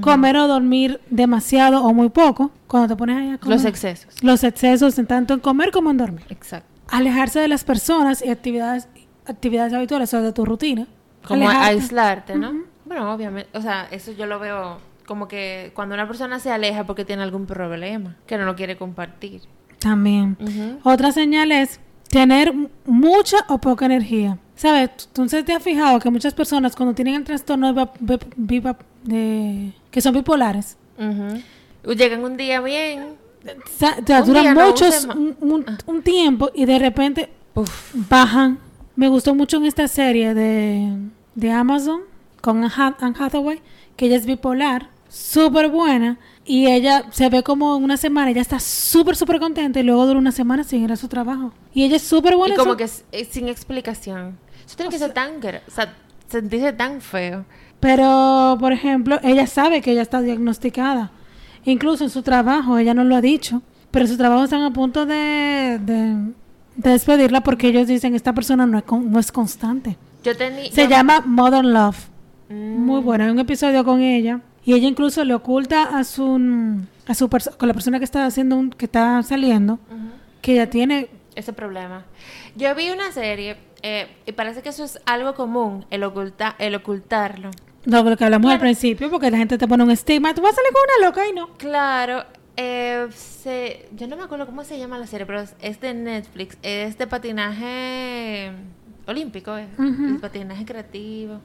comer 0.00 0.36
o 0.36 0.46
dormir 0.46 1.00
demasiado 1.10 1.82
o 1.82 1.92
muy 1.92 2.10
poco, 2.10 2.50
cuando 2.66 2.88
te 2.88 2.96
pones 2.96 3.16
ahí 3.16 3.30
a 3.30 3.38
comer. 3.38 3.56
Los 3.56 3.64
excesos. 3.64 4.14
Los 4.22 4.44
excesos, 4.44 4.98
en 4.98 5.06
tanto 5.06 5.34
en 5.34 5.40
comer 5.40 5.70
como 5.70 5.90
en 5.90 5.96
dormir. 5.96 6.24
Exacto. 6.28 6.68
Alejarse 6.88 7.40
de 7.40 7.48
las 7.48 7.64
personas 7.64 8.22
y 8.24 8.30
actividades, 8.30 8.88
actividades 9.26 9.72
habituales 9.72 10.12
o 10.14 10.22
de 10.22 10.32
tu 10.32 10.44
rutina. 10.44 10.86
Como 11.26 11.48
Alejarte. 11.48 11.74
aislarte, 11.74 12.34
¿no? 12.36 12.64
Bueno, 12.84 13.12
obviamente. 13.12 13.56
O 13.56 13.60
sea, 13.60 13.88
eso 13.90 14.12
yo 14.12 14.26
lo 14.26 14.38
veo 14.38 14.78
como 15.06 15.28
que 15.28 15.72
cuando 15.74 15.94
una 15.94 16.06
persona 16.06 16.38
se 16.38 16.50
aleja 16.50 16.84
porque 16.84 17.04
tiene 17.04 17.22
algún 17.22 17.46
problema, 17.46 18.16
que 18.26 18.38
no 18.38 18.44
lo 18.44 18.56
quiere 18.56 18.76
compartir. 18.76 19.42
También. 19.78 20.36
Otra 20.84 21.10
señal 21.10 21.52
es 21.52 21.80
tener 22.08 22.52
mucha 22.84 23.38
o 23.48 23.58
poca 23.58 23.86
energía. 23.86 24.38
¿Sabes? 24.60 24.90
Entonces 25.06 25.42
te 25.46 25.54
has 25.54 25.62
fijado 25.62 25.98
que 26.00 26.10
muchas 26.10 26.34
personas 26.34 26.76
cuando 26.76 26.94
tienen 26.94 27.14
el 27.14 27.24
trastorno 27.24 27.72
de, 27.72 29.72
que 29.90 30.00
son 30.02 30.12
bipolares, 30.12 30.76
llegan 31.82 32.22
un 32.22 32.36
día 32.36 32.60
bien, 32.60 33.14
duran 34.26 34.54
muchos, 34.54 35.06
un, 35.06 36.02
tiempo 36.02 36.50
y 36.54 36.66
de 36.66 36.78
repente 36.78 37.30
bajan. 37.94 38.58
Me 38.96 39.08
gustó 39.08 39.34
mucho 39.34 39.56
en 39.56 39.66
esta 39.66 39.88
serie 39.88 40.34
de, 40.34 40.96
de 41.34 41.50
Amazon 41.50 42.00
con 42.40 42.64
Anne 42.64 43.14
Hathaway, 43.18 43.60
que 43.96 44.06
ella 44.06 44.16
es 44.16 44.26
bipolar, 44.26 44.90
súper 45.08 45.68
buena. 45.68 46.18
Y 46.44 46.66
ella 46.66 47.04
se 47.12 47.28
ve 47.28 47.42
como 47.42 47.76
una 47.76 47.96
semana, 47.96 48.30
ella 48.30 48.40
está 48.40 48.58
súper, 48.58 49.14
súper 49.14 49.38
contenta 49.38 49.78
y 49.78 49.82
luego 49.82 50.06
dura 50.06 50.18
una 50.18 50.32
semana 50.32 50.64
sin 50.64 50.82
ir 50.82 50.92
a 50.92 50.96
su 50.96 51.06
trabajo. 51.06 51.52
Y 51.72 51.84
ella 51.84 51.96
es 51.96 52.02
súper 52.02 52.36
buena. 52.36 52.54
Y 52.54 52.58
como 52.58 52.76
que 52.76 52.88
sin 52.88 53.48
explicación. 53.48 54.38
Eso 54.66 54.76
tiene 54.76 54.90
que 54.90 54.98
ser 54.98 55.12
tan, 55.12 55.36
o 55.36 55.70
sea, 55.70 55.94
sentirse 56.28 56.72
tan 56.72 57.00
feo. 57.00 57.44
Pero, 57.78 58.56
por 58.60 58.72
ejemplo, 58.72 59.18
ella 59.22 59.46
sabe 59.46 59.80
que 59.80 59.92
ella 59.92 60.02
está 60.02 60.20
diagnosticada. 60.20 61.12
Incluso 61.64 62.04
en 62.04 62.10
su 62.10 62.22
trabajo, 62.22 62.78
ella 62.78 62.94
no 62.94 63.04
lo 63.04 63.16
ha 63.16 63.20
dicho, 63.20 63.62
pero 63.90 64.04
en 64.04 64.10
su 64.10 64.16
trabajo 64.16 64.44
están 64.44 64.62
a 64.62 64.72
punto 64.72 65.06
de, 65.06 65.78
de, 65.80 66.32
despedirla 66.88 67.42
porque 67.42 67.68
ellos 67.68 67.86
dicen, 67.86 68.14
esta 68.14 68.32
persona 68.32 68.66
no 68.66 68.78
es, 68.78 68.84
no 68.90 69.18
es 69.18 69.30
constante. 69.30 69.96
Yo 70.24 70.36
tenía... 70.36 70.70
Se 70.72 70.88
llama 70.88 71.20
Modern 71.20 71.72
Love. 71.72 72.08
Muy 72.48 73.00
buena. 73.00 73.26
Hay 73.26 73.30
un 73.30 73.38
episodio 73.38 73.84
con 73.84 74.00
ella 74.00 74.40
y 74.64 74.74
ella 74.74 74.88
incluso 74.88 75.24
le 75.24 75.34
oculta 75.34 75.98
a 75.98 76.04
su 76.04 76.38
a 77.06 77.14
su 77.14 77.28
con 77.28 77.68
la 77.68 77.74
persona 77.74 77.98
que 77.98 78.04
está 78.04 78.26
haciendo 78.26 78.56
un, 78.56 78.70
que 78.70 78.84
está 78.86 79.22
saliendo 79.22 79.78
que 80.42 80.52
ella 80.54 80.68
tiene 80.68 81.08
ese 81.34 81.52
problema. 81.52 82.04
Yo 82.56 82.74
vi 82.74 82.90
una 82.90 83.12
serie 83.12 83.56
eh, 83.82 84.08
y 84.26 84.32
parece 84.32 84.62
que 84.62 84.68
eso 84.68 84.84
es 84.84 85.00
algo 85.06 85.34
común 85.34 85.86
el 85.90 86.02
oculta 86.02 86.56
el 86.58 86.74
ocultarlo. 86.74 87.50
No, 87.86 88.02
lo 88.02 88.16
que 88.16 88.24
hablamos 88.24 88.52
al 88.52 88.60
principio, 88.60 89.10
porque 89.10 89.30
la 89.30 89.38
gente 89.38 89.56
te 89.56 89.66
pone 89.66 89.82
un 89.82 89.90
estigma, 89.90 90.34
tú 90.34 90.42
vas 90.42 90.52
a 90.52 90.56
salir 90.56 90.70
con 90.72 90.82
una 90.82 91.08
loca 91.08 91.26
y 91.26 91.32
no. 91.32 91.56
Claro, 91.56 92.24
eh, 92.56 93.06
se, 93.14 93.88
yo 93.96 94.06
no 94.06 94.16
me 94.16 94.22
acuerdo 94.22 94.46
cómo 94.46 94.64
se 94.64 94.78
llama 94.78 94.98
la 94.98 95.06
serie, 95.06 95.26
pero 95.26 95.44
es 95.60 95.80
de 95.80 95.94
Netflix, 95.94 96.56
es 96.62 96.98
de 96.98 97.06
patinaje 97.06 98.52
olímpico, 99.06 99.56
es, 99.56 99.68
patinaje 100.20 100.64
creativo. 100.64 101.40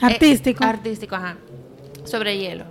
Artístico. 0.00 0.64
Eh, 0.64 0.66
artístico, 0.66 1.16
ajá 1.16 1.36
sobre 2.08 2.38
hielo. 2.38 2.64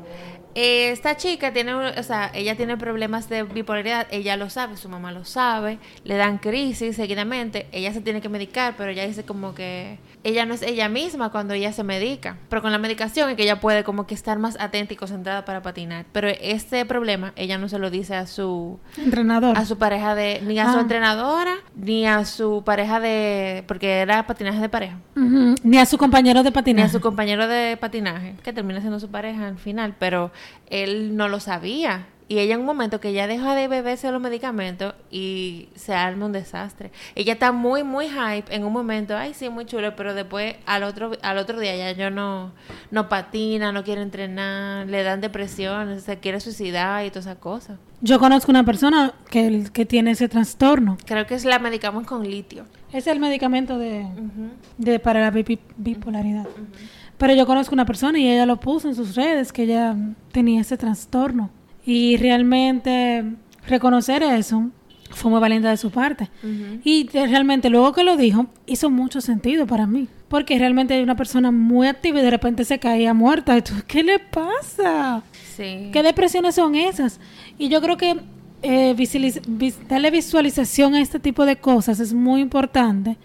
Esta 0.59 1.15
chica 1.17 1.53
tiene, 1.53 1.75
o 1.75 2.03
sea, 2.03 2.31
ella 2.33 2.57
tiene 2.57 2.77
problemas 2.77 3.29
de 3.29 3.43
bipolaridad, 3.43 4.07
ella 4.09 4.37
lo 4.37 4.49
sabe, 4.49 4.75
su 4.75 4.89
mamá 4.89 5.11
lo 5.11 5.23
sabe, 5.23 5.77
le 6.03 6.15
dan 6.15 6.39
crisis 6.39 6.95
seguidamente, 6.95 7.67
ella 7.71 7.93
se 7.93 8.01
tiene 8.01 8.21
que 8.21 8.29
medicar, 8.29 8.73
pero 8.75 8.89
ella 8.89 9.05
dice 9.05 9.23
como 9.23 9.53
que 9.53 9.99
ella 10.23 10.47
no 10.47 10.55
es 10.55 10.63
ella 10.63 10.89
misma 10.89 11.29
cuando 11.31 11.53
ella 11.53 11.71
se 11.73 11.83
medica, 11.83 12.37
pero 12.49 12.63
con 12.63 12.71
la 12.71 12.79
medicación 12.79 13.29
es 13.29 13.35
que 13.35 13.43
ella 13.43 13.59
puede 13.59 13.83
como 13.83 14.07
que 14.07 14.15
estar 14.15 14.39
más 14.39 14.59
atenta 14.59 14.93
y 14.93 14.97
concentrada 14.97 15.45
para 15.45 15.61
patinar, 15.61 16.05
pero 16.11 16.27
este 16.27 16.83
problema 16.85 17.33
ella 17.35 17.59
no 17.59 17.69
se 17.69 17.77
lo 17.77 17.91
dice 17.91 18.15
a 18.15 18.25
su 18.25 18.79
entrenador, 18.97 19.55
a 19.55 19.63
su 19.63 19.77
pareja 19.77 20.15
de, 20.15 20.41
ni 20.43 20.57
a 20.57 20.71
su 20.71 20.79
ah. 20.79 20.81
entrenadora, 20.81 21.53
ni 21.75 22.07
a 22.07 22.25
su 22.25 22.63
pareja 22.65 22.99
de, 22.99 23.63
porque 23.67 23.99
era 23.99 24.25
patinaje 24.25 24.59
de 24.59 24.69
pareja, 24.69 24.97
ni 25.15 25.77
a 25.77 25.85
su 25.85 25.99
compañero 25.99 26.41
de 26.41 26.51
patinaje, 26.51 26.83
ni 26.83 26.89
a 26.89 26.91
su 26.91 26.99
compañero 26.99 27.47
de 27.47 27.77
patinaje, 27.77 28.33
que 28.41 28.53
termina 28.53 28.79
siendo 28.79 28.99
su 28.99 29.09
pareja 29.09 29.47
al 29.47 29.59
final, 29.59 29.93
pero 29.99 30.31
él 30.69 31.15
no 31.15 31.27
lo 31.29 31.39
sabía. 31.39 32.07
Y 32.29 32.39
ella 32.39 32.55
en 32.55 32.59
un 32.59 32.65
momento 32.65 32.99
que 32.99 33.13
ya 33.13 33.25
deja 33.25 33.55
de 33.55 33.69
beberse 33.69 34.11
los 34.11 34.19
medicamentos 34.19 34.95
y 35.09 35.69
se 35.75 35.93
arma 35.93 36.25
un 36.25 36.33
desastre. 36.33 36.91
Ella 37.15 37.33
está 37.33 37.53
muy, 37.53 37.83
muy 37.83 38.09
hype 38.09 38.53
en 38.53 38.65
un 38.65 38.73
momento, 38.73 39.15
ay, 39.15 39.33
sí, 39.33 39.47
muy 39.49 39.65
chulo, 39.65 39.95
pero 39.95 40.13
después 40.13 40.55
al 40.65 40.83
otro, 40.83 41.11
al 41.21 41.37
otro 41.37 41.57
día 41.57 41.77
ya 41.77 41.93
yo 41.93 42.09
no, 42.09 42.51
no 42.91 43.07
patina, 43.07 43.71
no 43.71 43.85
quiere 43.85 44.01
entrenar, 44.01 44.87
le 44.87 45.03
dan 45.03 45.21
depresión, 45.21 46.01
se 46.01 46.19
quiere 46.19 46.41
suicidar 46.41 47.05
y 47.05 47.11
todas 47.11 47.27
esas 47.27 47.37
cosas. 47.37 47.79
Yo 48.01 48.19
conozco 48.19 48.51
una 48.51 48.65
persona 48.65 49.13
que, 49.29 49.63
que 49.71 49.85
tiene 49.85 50.11
ese 50.11 50.27
trastorno. 50.27 50.97
Creo 51.05 51.25
que 51.25 51.35
es 51.35 51.45
la 51.45 51.59
medicamos 51.59 52.05
con 52.05 52.29
litio. 52.29 52.65
Es 52.91 53.07
el 53.07 53.19
medicamento 53.21 53.77
de, 53.77 54.05
de 54.77 54.99
para 54.99 55.21
la 55.21 55.31
bipolaridad. 55.31 56.45
Pero 57.17 57.33
yo 57.33 57.45
conozco 57.47 57.74
una 57.74 57.86
persona 57.86 58.19
y 58.19 58.27
ella 58.27 58.45
lo 58.45 58.59
puso 58.59 58.88
en 58.88 58.95
sus 58.95 59.15
redes 59.15 59.51
que 59.51 59.63
ella 59.63 59.95
tenía 60.31 60.62
ese 60.62 60.77
trastorno. 60.77 61.50
Y 61.86 62.17
realmente 62.17 63.24
reconocer 63.67 64.21
eso 64.24 64.69
fue 65.09 65.31
muy 65.31 65.39
valiente 65.39 65.67
de 65.67 65.77
su 65.77 65.89
parte. 65.89 66.29
Y 66.83 67.07
realmente 67.09 67.69
luego 67.69 67.93
que 67.93 68.03
lo 68.03 68.17
dijo, 68.17 68.47
hizo 68.65 68.89
mucho 68.89 69.21
sentido 69.21 69.65
para 69.65 69.88
mí. 69.88 70.07
Porque 70.27 70.59
realmente 70.59 70.93
hay 70.93 71.01
una 71.01 71.15
persona 71.15 71.51
muy 71.51 71.88
activa 71.88 72.19
y 72.19 72.24
de 72.24 72.31
repente 72.31 72.65
se 72.65 72.79
caía 72.79 73.13
muerta. 73.13 73.57
Y 73.57 73.62
tú, 73.62 73.74
¿qué 73.88 74.03
le 74.03 74.19
pasa? 74.19 75.24
Sí. 75.55 75.89
¿Qué 75.91 76.03
depresiones 76.03 76.55
son 76.55 76.75
esas? 76.75 77.19
Y 77.57 77.69
yo 77.69 77.81
creo 77.81 77.97
que 77.97 78.17
eh, 78.62 78.95
darle 79.88 80.12
visualización 80.12 80.95
a 80.95 81.01
este 81.01 81.19
tipo 81.19 81.45
de 81.45 81.55
cosas 81.55 82.00
es 82.00 82.13
muy 82.13 82.41
importante 82.41 83.17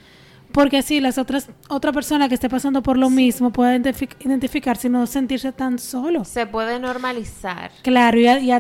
porque 0.53 0.79
así 0.79 1.01
las 1.01 1.19
otras 1.19 1.49
otra 1.69 1.93
persona 1.93 2.29
que 2.29 2.35
esté 2.35 2.49
pasando 2.49 2.83
por 2.83 2.99
lo 2.99 3.11
mismo 3.11 3.51
puede 3.51 3.77
identificarse 4.21 4.89
y 4.89 4.91
no 4.91 5.07
sentirse 5.07 5.53
tan 5.53 5.79
solo. 5.79 6.25
Se 6.25 6.47
puede 6.47 6.79
normalizar. 6.79 7.71
Claro, 7.83 8.19
y, 8.19 8.51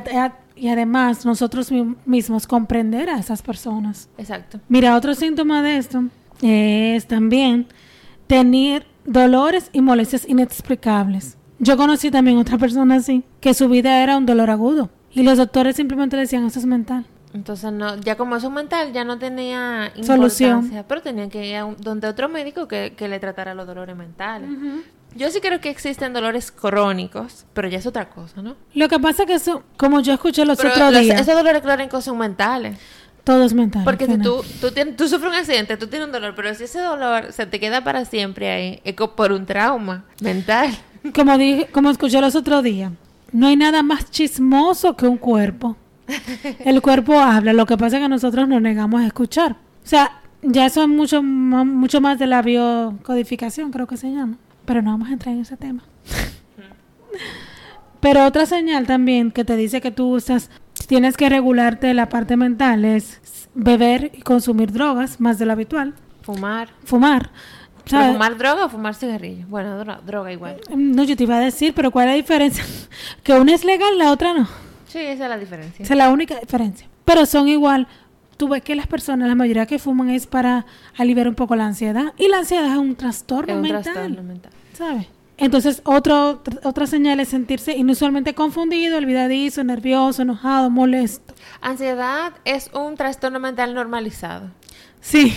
y, 0.57 0.69
además 0.69 1.25
nosotros 1.25 1.71
mismos 2.05 2.47
comprender 2.47 3.09
a 3.11 3.19
esas 3.19 3.43
personas. 3.43 4.09
Exacto. 4.19 4.61
Mira, 4.69 4.97
otro 4.97 5.15
síntoma 5.15 5.63
de 5.63 5.77
esto 5.77 6.05
es 6.41 7.07
también 7.07 7.67
tener 8.27 8.87
dolores 9.05 9.71
y 9.73 9.81
molestias 9.81 10.29
inexplicables. 10.29 11.37
Yo 11.59 11.77
conocí 11.77 12.11
también 12.11 12.39
otra 12.39 12.59
persona 12.59 12.97
así, 12.97 13.23
que 13.41 13.55
su 13.55 13.69
vida 13.69 14.03
era 14.03 14.17
un 14.17 14.27
dolor 14.27 14.51
agudo. 14.51 14.91
Y 15.13 15.23
los 15.23 15.39
doctores 15.39 15.77
simplemente 15.77 16.17
decían, 16.17 16.47
eso 16.47 16.59
es 16.59 16.67
mental. 16.67 17.07
Entonces, 17.35 17.73
no, 17.73 17.97
ya 17.97 18.17
como 18.17 18.37
eso 18.37 18.51
mental, 18.51 18.93
ya 18.93 19.05
no 19.05 19.19
tenía 19.19 19.93
solución. 20.03 20.71
Pero 20.87 21.01
tenía 21.01 21.29
que 21.29 21.47
ir 21.47 21.57
a 21.57 21.75
donde 21.79 22.09
otro 22.09 22.29
médico 22.29 22.69
que, 22.69 22.95
le 22.99 23.21
tratara 23.21 23.55
los 23.55 23.67
dolores 23.67 23.97
mentales. 23.97 24.49
Yo 25.15 25.31
sí 25.31 25.41
creo 25.41 25.61
que 25.61 25.69
existen 25.69 26.12
dolores 26.12 26.51
crónicos, 26.51 27.45
pero 27.53 27.69
ya 27.69 27.79
es 27.79 27.87
otra 27.87 28.09
cosa, 28.09 28.41
¿no? 28.41 28.57
Lo 28.75 28.89
que 28.89 28.99
pasa 28.99 29.25
es 29.25 29.27
que 29.27 29.35
eso, 29.35 29.62
como 29.77 30.01
yo 30.01 30.15
escuché 30.15 30.45
los 30.47 30.59
otros 30.59 30.91
días... 30.91 31.21
Esos 31.21 31.35
dolores 31.35 31.61
crónicos 31.61 32.05
son 32.05 32.17
mentales. 32.17 32.79
Todos 33.25 33.53
mentales. 33.53 33.85
Porque 33.85 34.07
si 34.07 34.19
tú, 34.19 34.43
tú, 34.61 34.71
tú 34.97 35.09
sufres 35.09 35.31
un 35.31 35.35
accidente, 35.35 35.77
tú 35.77 35.87
tienes 35.87 36.07
un 36.07 36.12
dolor, 36.12 36.35
pero 36.35 36.55
si 36.55 36.65
ese 36.65 36.81
dolor 36.81 37.33
se 37.33 37.47
te 37.47 37.61
queda 37.61 37.85
para 37.85 38.05
siempre 38.05 38.51
ahí, 38.51 38.81
es 38.85 38.95
por 38.95 39.33
un 39.33 39.47
trauma 39.47 40.05
mental. 40.21 40.77
Como 41.15 41.37
dije, 41.37 41.69
como 41.73 41.91
escuché 41.91 42.21
los 42.21 42.35
otros 42.35 42.62
días, 42.62 42.93
no 43.33 43.47
hay 43.47 43.57
nada 43.57 43.83
más 43.83 44.11
chismoso 44.11 44.97
que 44.97 45.07
un 45.07 45.19
cuerpo. 45.19 45.77
El 46.64 46.83
cuerpo 46.83 47.19
habla, 47.19 47.52
lo 47.52 47.66
que 47.66 47.76
pasa 47.76 47.97
es 47.97 48.02
que 48.02 48.09
nosotros 48.09 48.49
nos 48.49 48.61
negamos 48.62 49.02
a 49.02 49.07
escuchar. 49.07 49.52
O 49.52 49.87
sea, 49.87 50.21
ya 50.42 50.66
eso 50.66 50.83
es 50.83 50.88
mucho, 50.88 51.23
mucho 51.23 52.00
más 52.00 52.19
de 52.19 52.26
la 52.26 52.42
biocodificación, 52.42 53.71
creo 53.71 53.87
que 53.87 53.97
se 53.97 54.11
llama. 54.11 54.37
Pero 54.64 54.83
no 54.83 54.90
vamos 54.92 55.09
a 55.09 55.12
entrar 55.12 55.35
en 55.35 55.42
ese 55.42 55.57
tema. 55.57 55.83
Pero 58.00 58.26
otra 58.26 58.47
señal 58.47 58.87
también 58.87 59.31
que 59.31 59.45
te 59.45 59.57
dice 59.57 59.81
que 59.81 59.92
tú 59.92 60.16
estás, 60.16 60.50
tienes 60.88 61.16
que 61.16 61.28
regularte 61.28 61.95
la 61.95 62.09
parte 62.09 62.37
mental 62.37 62.85
es 62.85 63.21
beber 63.54 64.11
y 64.14 64.23
consumir 64.23 64.73
drogas 64.73 65.21
más 65.21 65.38
de 65.38 65.47
lo 65.47 65.52
habitual. 65.52 65.95
Fumar. 66.23 66.71
Fumar. 66.85 67.31
¿Fumar 67.85 68.38
droga 68.38 68.66
o 68.66 68.69
fumar 68.69 68.95
cigarrillo? 68.95 69.47
Bueno, 69.49 69.85
droga 70.07 70.33
igual. 70.33 70.61
No, 70.75 71.04
yo 71.04 71.16
te 71.16 71.25
iba 71.25 71.37
a 71.37 71.40
decir, 71.40 71.75
pero 71.75 71.90
¿cuál 71.90 72.09
es 72.09 72.12
la 72.12 72.16
diferencia? 72.16 72.64
que 73.23 73.35
una 73.35 73.52
es 73.52 73.64
legal, 73.64 73.99
la 73.99 74.11
otra 74.12 74.35
no. 74.35 74.49
Sí, 74.93 74.99
esa 74.99 75.25
es 75.25 75.31
la 75.31 75.39
diferencia. 75.39 75.83
Esa 75.83 75.95
es 75.95 75.99
la 75.99 76.11
única 76.11 76.39
diferencia. 76.39 76.87
Pero 77.07 77.25
son 77.25 77.49
igual. 77.49 77.89
Tú 78.37 78.49
ves 78.49 78.63
que 78.63 78.75
las 78.75 78.87
personas, 78.87 79.27
la 79.27 79.35
mayoría 79.35 79.65
que 79.65 79.79
fuman 79.79 80.11
es 80.11 80.27
para 80.27 80.67
aliviar 80.99 81.29
un 81.29 81.35
poco 81.35 81.57
la 81.57 81.65
ansiedad. 81.65 82.13
Y 82.19 82.29
la 82.29 82.41
ansiedad 82.41 82.71
es 82.71 82.77
un 82.77 82.95
trastorno, 82.95 83.55
es 83.55 83.61
un 83.61 83.69
trastorno 83.69 84.23
mental. 84.23 84.53
¿Sabes? 84.75 85.07
Entonces, 85.39 85.81
otro, 85.85 86.43
otra 86.63 86.87
señal 86.87 87.21
es 87.21 87.31
sentirse 87.31 87.75
inusualmente 87.75 88.35
confundido, 88.35 88.99
olvidadizo, 88.99 89.65
nervioso, 89.65 90.21
enojado, 90.23 90.69
molesto. 90.69 91.35
Ansiedad 91.63 92.35
es 92.45 92.71
un 92.75 92.95
trastorno 92.97 93.41
mental 93.41 93.73
normalizado. 93.73 94.51
Sí. 95.01 95.35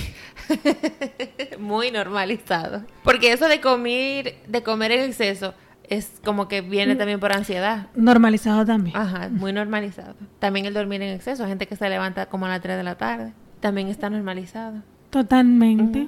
Muy 1.59 1.91
normalizado. 1.91 2.83
Porque 3.05 3.31
eso 3.31 3.47
de 3.47 3.61
comer, 3.61 4.35
de 4.47 4.63
comer 4.63 4.91
en 4.91 5.05
exceso 5.05 5.53
es 5.89 6.11
como 6.23 6.47
que 6.47 6.61
viene 6.61 6.95
también 6.95 7.19
por 7.19 7.31
ansiedad. 7.31 7.87
Normalizado 7.95 8.65
también. 8.65 8.95
Ajá, 8.95 9.29
muy 9.29 9.53
normalizado. 9.53 10.15
También 10.39 10.65
el 10.65 10.73
dormir 10.73 11.01
en 11.01 11.13
exceso, 11.13 11.47
gente 11.47 11.67
que 11.67 11.75
se 11.75 11.89
levanta 11.89 12.27
como 12.27 12.45
a 12.45 12.49
las 12.49 12.61
3 12.61 12.77
de 12.77 12.83
la 12.83 12.95
tarde, 12.95 13.33
también 13.59 13.87
está 13.87 14.09
normalizado. 14.09 14.81
Totalmente. 15.09 16.07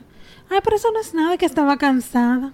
Ay, 0.50 0.60
pero 0.64 0.76
eso 0.76 0.92
no 0.92 1.00
es 1.00 1.14
nada 1.14 1.38
que 1.38 1.46
estaba 1.46 1.78
cansada. 1.78 2.52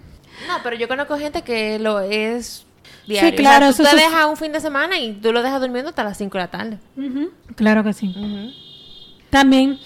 No, 0.48 0.54
pero 0.62 0.76
yo 0.76 0.88
conozco 0.88 1.16
gente 1.18 1.42
que 1.42 1.78
lo 1.78 2.00
es 2.00 2.66
diario. 3.06 3.30
Sí, 3.30 3.36
claro, 3.36 3.68
O 3.68 3.72
sea, 3.72 3.84
tú 3.84 3.88
eso 3.88 3.96
te 3.96 4.02
dejas 4.02 4.26
un 4.26 4.36
fin 4.36 4.52
de 4.52 4.60
semana 4.60 4.98
y 4.98 5.12
tú 5.14 5.32
lo 5.32 5.42
dejas 5.42 5.60
durmiendo 5.60 5.90
hasta 5.90 6.04
las 6.04 6.18
5 6.18 6.38
de 6.38 6.44
la 6.44 6.50
tarde. 6.50 6.78
Claro 7.54 7.84
que 7.84 7.92
sí. 7.92 8.14
También, 9.30 9.78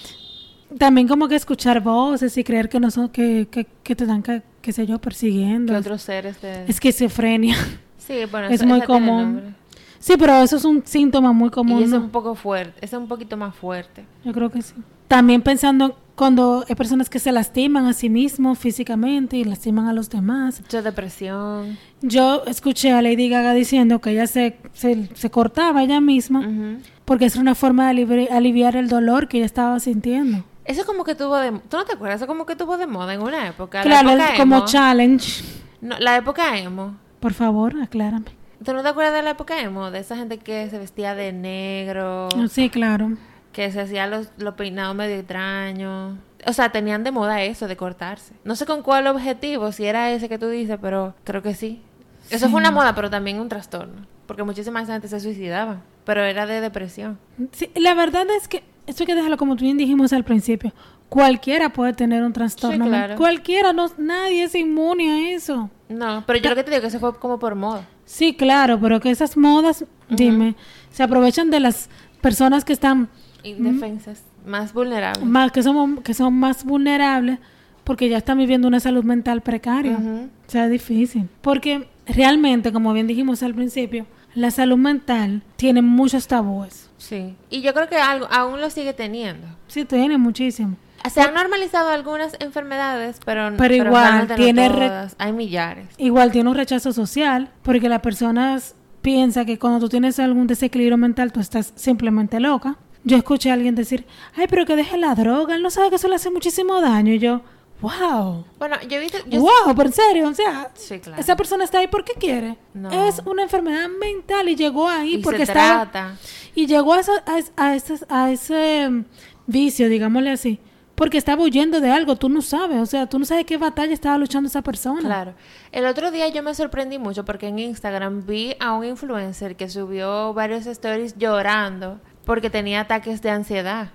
también 0.79 1.09
como 1.09 1.29
que 1.29 1.37
escuchar 1.37 1.81
voces 1.81 2.37
y 2.37 2.45
creer 2.45 2.69
que 2.69 2.81
no 2.81 2.91
son, 2.91 3.09
que, 3.09 3.49
que, 3.51 3.67
que 3.83 3.97
te 3.97 4.07
dan, 4.07 4.23
que, 4.23 4.43
qué 4.69 4.73
sé 4.75 4.87
yo, 4.87 4.99
persiguiendo. 4.99 5.73
Que 5.73 5.79
otros 5.79 6.03
seres 6.03 6.37
te... 6.37 6.69
Esquizofrenia. 6.71 7.57
Sí, 7.97 8.15
bueno, 8.31 8.49
es 8.49 8.57
esa- 8.57 8.67
muy 8.67 8.83
común. 8.83 9.55
Sí, 9.99 10.15
pero 10.19 10.43
eso 10.43 10.57
es 10.59 10.65
un 10.67 10.83
síntoma 10.85 11.33
muy 11.33 11.49
común. 11.49 11.81
Y 11.81 11.85
eso 11.85 11.93
¿no? 11.93 11.97
es 11.97 12.03
un 12.05 12.11
poco 12.11 12.35
fuerte, 12.35 12.75
eso 12.83 12.97
es 12.97 13.03
un 13.03 13.09
poquito 13.09 13.39
más 13.39 13.55
fuerte. 13.55 14.05
Yo 14.25 14.33
creo 14.35 14.51
que 14.51 14.61
sí. 14.61 14.75
También 15.09 15.41
pensando 15.41 15.97
cuando 16.15 16.67
hay 16.69 16.75
personas 16.75 17.09
que 17.09 17.19
se 17.19 17.33
lastiman 17.33 17.87
a 17.87 17.95
sí 17.95 18.11
mismos 18.11 18.59
físicamente 18.59 19.39
y 19.39 19.45
lastiman 19.45 19.87
a 19.87 19.95
los 19.95 20.11
demás. 20.11 20.61
Mucha 20.61 20.83
depresión. 20.83 21.79
Yo 22.03 22.43
escuché 22.47 22.93
a 22.93 23.01
Lady 23.01 23.31
Gaga 23.31 23.55
diciendo 23.55 24.01
que 24.01 24.11
ella 24.11 24.27
se, 24.27 24.59
se, 24.75 25.09
se 25.15 25.31
cortaba 25.31 25.83
ella 25.83 26.01
misma 26.03 26.41
Ujú. 26.41 26.83
porque 27.07 27.25
es 27.25 27.37
una 27.37 27.55
forma 27.55 27.91
de 27.91 27.95
alivi- 28.07 28.31
aliviar 28.31 28.77
el 28.77 28.89
dolor 28.89 29.29
que 29.29 29.39
ella 29.39 29.47
estaba 29.47 29.81
sintiendo. 29.81 30.45
Eso 30.69 30.85
como 30.87 31.03
que 31.03 31.15
tuvo 31.15 31.37
de... 31.37 31.51
¿Tú 31.69 31.77
no 31.79 31.85
te 31.85 31.95
acuerdas? 31.95 32.21
Eso 32.21 32.27
como 32.27 32.47
que 32.47 32.55
tuvo 32.55 32.77
de 32.77 32.87
moda 32.87 33.15
en 33.15 33.23
una 33.23 33.49
época. 33.49 33.79
La 33.79 33.85
Claro, 33.85 34.11
época 34.11 34.33
es 34.35 34.39
como 34.41 34.57
emo. 34.59 34.65
challenge. 34.67 35.45
No, 35.81 35.99
la 35.99 36.17
época 36.17 36.57
emo. 36.59 36.97
Por 37.21 37.33
favor, 37.33 37.75
aclárame. 37.83 38.27
¿Tú 38.65 38.73
no 38.75 38.83
te 38.83 38.89
acuerdas 38.89 39.15
de 39.15 39.23
la 39.23 39.31
época 39.31 39.61
emo? 39.61 39.91
De 39.91 39.99
esa 40.01 40.17
gente 40.17 40.39
que 40.39 40.69
se 40.71 40.79
vestía 40.79 41.15
de 41.15 41.33
negro, 41.33 42.29
Sí, 42.51 42.71
claro. 42.71 43.13
que 43.53 43.71
se 43.73 43.81
hacía 43.81 44.07
los, 44.07 44.29
los 44.37 44.55
peinados 44.55 44.95
medio 44.95 45.17
extraños. 45.17 46.17
O 46.47 46.53
sea, 46.53 46.71
tenían 46.71 47.03
de 47.05 47.11
moda 47.13 47.43
eso, 47.43 47.67
de 47.67 47.77
cortarse. 47.77 48.35
No 48.45 48.55
sé 48.55 48.67
con 48.67 48.83
cuál 48.83 49.07
objetivo, 49.07 49.73
si 49.73 49.87
era 49.87 50.11
ese 50.13 50.29
que 50.29 50.39
tú 50.39 50.49
dices, 50.49 50.79
pero 50.81 51.15
creo 51.25 51.43
que 51.43 51.55
sí. 51.55 51.83
Eso 52.31 52.47
Sí. 52.47 52.53
fue 52.53 52.61
una 52.61 52.71
moda, 52.71 52.95
pero 52.95 53.09
también 53.11 53.41
un 53.41 53.49
trastorno. 53.49 54.07
Porque 54.27 54.43
muchísima 54.43 54.85
gente 54.85 55.09
se 55.09 55.19
suicidaba. 55.21 55.79
Pero 56.05 56.23
era 56.25 56.45
de 56.47 56.61
depresión. 56.61 57.19
Sí, 57.53 57.71
la 57.75 57.95
verdad 57.95 58.27
es 58.37 58.49
que 58.49 58.63
esto 58.89 59.03
hay 59.03 59.07
que 59.07 59.15
dejarlo 59.15 59.37
como 59.37 59.55
tú 59.55 59.65
bien 59.65 59.77
dijimos 59.77 60.13
al 60.13 60.25
principio. 60.25 60.73
Cualquiera 61.09 61.73
puede 61.73 61.93
tener 61.93 62.23
un 62.23 62.33
trastorno. 62.33 62.85
Sí, 62.85 62.91
claro. 62.91 63.17
Cualquiera, 63.17 63.73
no, 63.73 63.87
nadie 63.99 64.45
es 64.45 64.55
inmune 64.55 65.11
a 65.11 65.31
eso. 65.35 65.71
No, 65.89 66.25
pero 66.27 66.39
yo 66.39 66.51
lo 66.51 66.57
que 66.57 66.65
te 66.65 66.71
digo 66.71 66.81
que 66.81 66.89
eso 66.89 66.99
fue 66.99 67.15
como 67.19 67.39
por 67.39 67.55
moda. 67.55 67.87
Sí, 68.05 68.35
claro, 68.35 68.79
pero 68.81 69.01
que 69.01 69.11
esas 69.11 69.37
modas, 69.37 69.85
dime, 70.09 70.55
se 70.91 71.03
aprovechan 71.03 71.51
de 71.51 71.61
las 71.61 71.89
personas 72.21 72.65
que 72.65 72.73
están 72.73 73.09
Indefensas, 73.45 74.23
más 74.45 74.73
vulnerables. 74.73 75.25
más, 75.25 75.53
que 75.53 75.63
son, 75.63 75.99
que 75.99 76.15
son 76.15 76.35
más 76.35 76.65
vulnerables 76.65 77.39
porque 77.85 78.09
ya 78.09 78.19
están 78.19 78.39
viviendo 78.39 78.69
una 78.69 78.81
salud 78.81 79.05
mental 79.05 79.41
precaria. 79.41 79.97
O 79.97 80.51
sea, 80.51 80.65
es 80.67 80.71
difícil. 80.71 81.29
Porque 81.41 81.89
realmente, 82.07 82.73
como 82.73 82.93
bien 82.93 83.07
dijimos 83.07 83.43
al 83.43 83.55
principio, 83.55 84.07
la 84.35 84.51
salud 84.51 84.77
mental 84.77 85.43
tiene 85.57 85.81
muchos 85.81 86.27
tabúes. 86.27 86.88
Sí. 86.99 87.37
Y 87.49 87.63
yo 87.63 87.73
creo 87.73 87.89
que 87.89 87.97
algo, 87.97 88.27
aún 88.31 88.61
lo 88.61 88.71
sigue 88.71 88.93
teniendo. 88.93 89.47
Sí, 89.69 89.85
tiene 89.85 90.19
muchísimo. 90.19 90.77
Se 91.11 91.21
han 91.21 91.33
normalizado 91.33 91.91
algunas 91.91 92.37
enfermedades, 92.41 93.21
pero, 93.25 93.53
Pero 93.57 93.75
igual, 93.75 94.29
tiene 94.37 94.69
todas. 94.69 95.15
Hay 95.19 95.33
millares. 95.33 95.87
Igual 95.97 96.33
tiene 96.33 96.51
un 96.51 96.57
rechazo 96.57 96.93
social 96.93 97.51
porque 97.63 97.89
las 97.89 98.01
personas 98.01 98.75
piensan 99.01 99.47
que 99.47 99.59
cuando 99.59 99.81
tú 99.81 99.89
tienes 99.89 100.19
algún 100.19 100.47
desequilibrio 100.47 100.97
mental 100.99 101.33
tú 101.33 101.41
estás 101.41 101.73
simplemente 101.77 102.41
loca. 102.41 102.77
Yo 103.05 103.17
escuché 103.17 103.51
a 103.51 103.55
alguien 103.55 103.75
decir, 103.75 104.05
ay, 104.37 104.47
pero 104.51 104.67
que 104.67 104.77
deje 104.77 104.99
la 104.99 105.15
droga, 105.15 105.55
él 105.55 105.63
no 105.63 105.71
sabe 105.71 105.89
que 105.89 105.97
eso 105.97 106.09
le 106.09 106.17
hace 106.17 106.31
muchísimo 106.31 106.81
daño. 106.81 107.15
Y 107.15 107.21
yo, 107.21 107.43
wow, 107.81 108.45
Bueno, 108.59 108.77
yo 108.89 108.97
he 108.97 109.01
visto... 109.01 109.19
Yo 109.27 109.41
wow, 109.41 109.75
pero 109.77 109.89
en 109.89 109.93
serio, 109.93 110.29
o 110.29 110.35
sea, 110.35 110.71
Sí, 110.75 110.99
claro. 110.99 111.21
esa 111.21 111.37
persona 111.37 111.65
está 111.65 111.79
ahí 111.79 111.87
porque 111.89 112.13
quiere. 112.15 112.57
No. 112.75 112.91
Es 113.09 113.21
una 113.25 113.43
enfermedad 113.43 113.89
mental 113.89 114.49
y 114.49 114.57
llegó 114.57 114.89
ahí 114.89 115.15
y 115.15 115.19
porque 115.19 115.47
se 115.47 115.53
trata. 115.53 116.17
Y 116.55 116.67
llegó 116.67 116.95
a, 116.95 117.01
esa- 117.01 117.23
a, 117.27 117.39
es- 117.39 117.53
a 117.57 117.75
ese, 117.77 117.99
a 118.09 118.31
ese 118.31 118.89
mm, 118.91 119.05
vicio, 119.47 119.89
digámosle 119.89 120.31
así, 120.31 120.59
porque 120.97 121.17
estaba 121.19 121.43
huyendo 121.45 121.81
de 121.81 121.91
algo, 121.91 122.17
tú 122.17 122.29
no 122.29 122.43
sabes, 122.43 122.81
o 122.81 122.87
sea, 122.87 123.07
tú 123.09 123.21
no 123.21 123.25
sabes 123.25 123.45
qué 123.45 123.57
batalla 123.57 123.95
estaba 123.95 124.19
luchando 124.19 124.49
esa 124.49 124.63
persona. 124.63 125.01
Claro. 125.01 125.35
El 125.71 125.87
otro 125.87 126.11
día 126.11 126.29
yo 126.29 126.43
me 126.43 126.55
sorprendí 126.57 126.99
mucho 126.99 127.25
porque 127.25 127.47
en 127.47 127.61
Instagram 127.61 128.27
vi 128.27 128.57
a 128.59 128.73
un 128.75 128.85
influencer 128.85 129.55
que 129.55 129.69
subió 129.69 130.35
varios 130.35 130.67
stories 130.67 131.17
llorando 131.17 132.01
porque 132.25 132.51
tenía 132.51 132.81
ataques 132.81 133.23
de 133.23 133.31
ansiedad. 133.31 133.91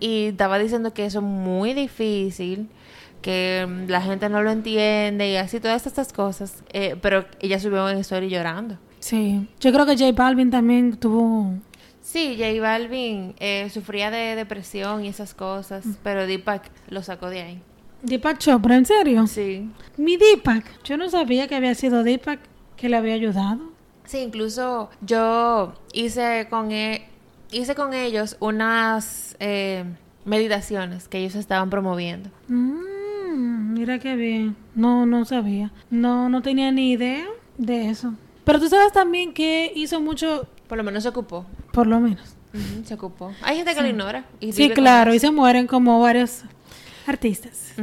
Y 0.00 0.24
estaba 0.30 0.58
diciendo 0.58 0.92
que 0.92 1.06
eso 1.06 1.20
es 1.20 1.24
muy 1.24 1.74
difícil, 1.74 2.68
que 3.24 3.66
mm, 3.66 3.88
la 3.90 4.02
gente 4.02 4.28
no 4.28 4.42
lo 4.42 4.50
entiende 4.50 5.30
y 5.30 5.36
así 5.36 5.58
todas 5.58 5.86
estas 5.86 6.12
cosas. 6.12 6.62
Eh, 6.74 6.94
pero 7.00 7.24
ella 7.40 7.58
subió 7.58 7.82
una 7.84 7.98
story 7.98 8.28
llorando. 8.28 8.76
Sí, 9.00 9.48
yo 9.60 9.72
creo 9.72 9.86
que 9.86 9.96
J 9.96 10.12
Balvin 10.12 10.50
también 10.50 10.96
tuvo... 10.98 11.54
Sí, 12.02 12.36
J 12.38 12.60
Balvin 12.60 13.34
eh, 13.40 13.70
sufría 13.70 14.10
de 14.10 14.36
depresión 14.36 15.04
y 15.04 15.08
esas 15.08 15.32
cosas, 15.32 15.84
pero 16.02 16.26
Deepak 16.26 16.70
lo 16.90 17.02
sacó 17.02 17.30
de 17.30 17.40
ahí. 17.40 17.62
Deepak 18.02 18.36
Chopra, 18.38 18.76
¿en 18.76 18.84
serio? 18.84 19.26
Sí. 19.26 19.70
Mi 19.96 20.18
Deepak, 20.18 20.82
yo 20.84 20.98
no 20.98 21.08
sabía 21.08 21.48
que 21.48 21.54
había 21.54 21.74
sido 21.74 22.04
Deepak 22.04 22.40
que 22.76 22.90
le 22.90 22.98
había 22.98 23.14
ayudado. 23.14 23.72
Sí, 24.04 24.18
incluso 24.18 24.90
yo 25.00 25.72
hice 25.94 26.46
con, 26.50 26.72
e- 26.72 27.08
hice 27.50 27.74
con 27.74 27.94
ellos 27.94 28.36
unas 28.40 29.34
eh, 29.40 29.84
meditaciones 30.26 31.08
que 31.08 31.18
ellos 31.18 31.34
estaban 31.36 31.70
promoviendo. 31.70 32.28
Mm, 32.48 32.93
mira 33.34 33.98
qué 33.98 34.16
bien. 34.16 34.56
No, 34.74 35.06
no 35.06 35.24
sabía. 35.24 35.70
No, 35.90 36.28
no 36.28 36.42
tenía 36.42 36.70
ni 36.72 36.92
idea 36.92 37.24
de 37.58 37.90
eso. 37.90 38.14
Pero 38.44 38.60
tú 38.60 38.68
sabes 38.68 38.92
también 38.92 39.32
que 39.32 39.72
hizo 39.74 40.00
mucho, 40.00 40.46
Por 40.68 40.78
lo 40.78 40.84
menos 40.84 41.02
se 41.02 41.08
ocupó. 41.08 41.46
por 41.72 41.86
lo 41.86 42.00
menos. 42.00 42.36
Se 42.84 42.94
ocupó. 42.94 43.32
Hay 43.42 43.56
gente 43.56 43.74
que 43.74 43.82
lo 43.82 43.88
ignora. 43.88 44.24
Y 44.40 44.52
Sí, 44.52 44.70
claro, 44.70 45.12
y 45.12 45.18
se 45.18 45.30
mueren 45.30 45.66
como 45.66 45.98
varios 46.00 46.42
artistas. 47.06 47.74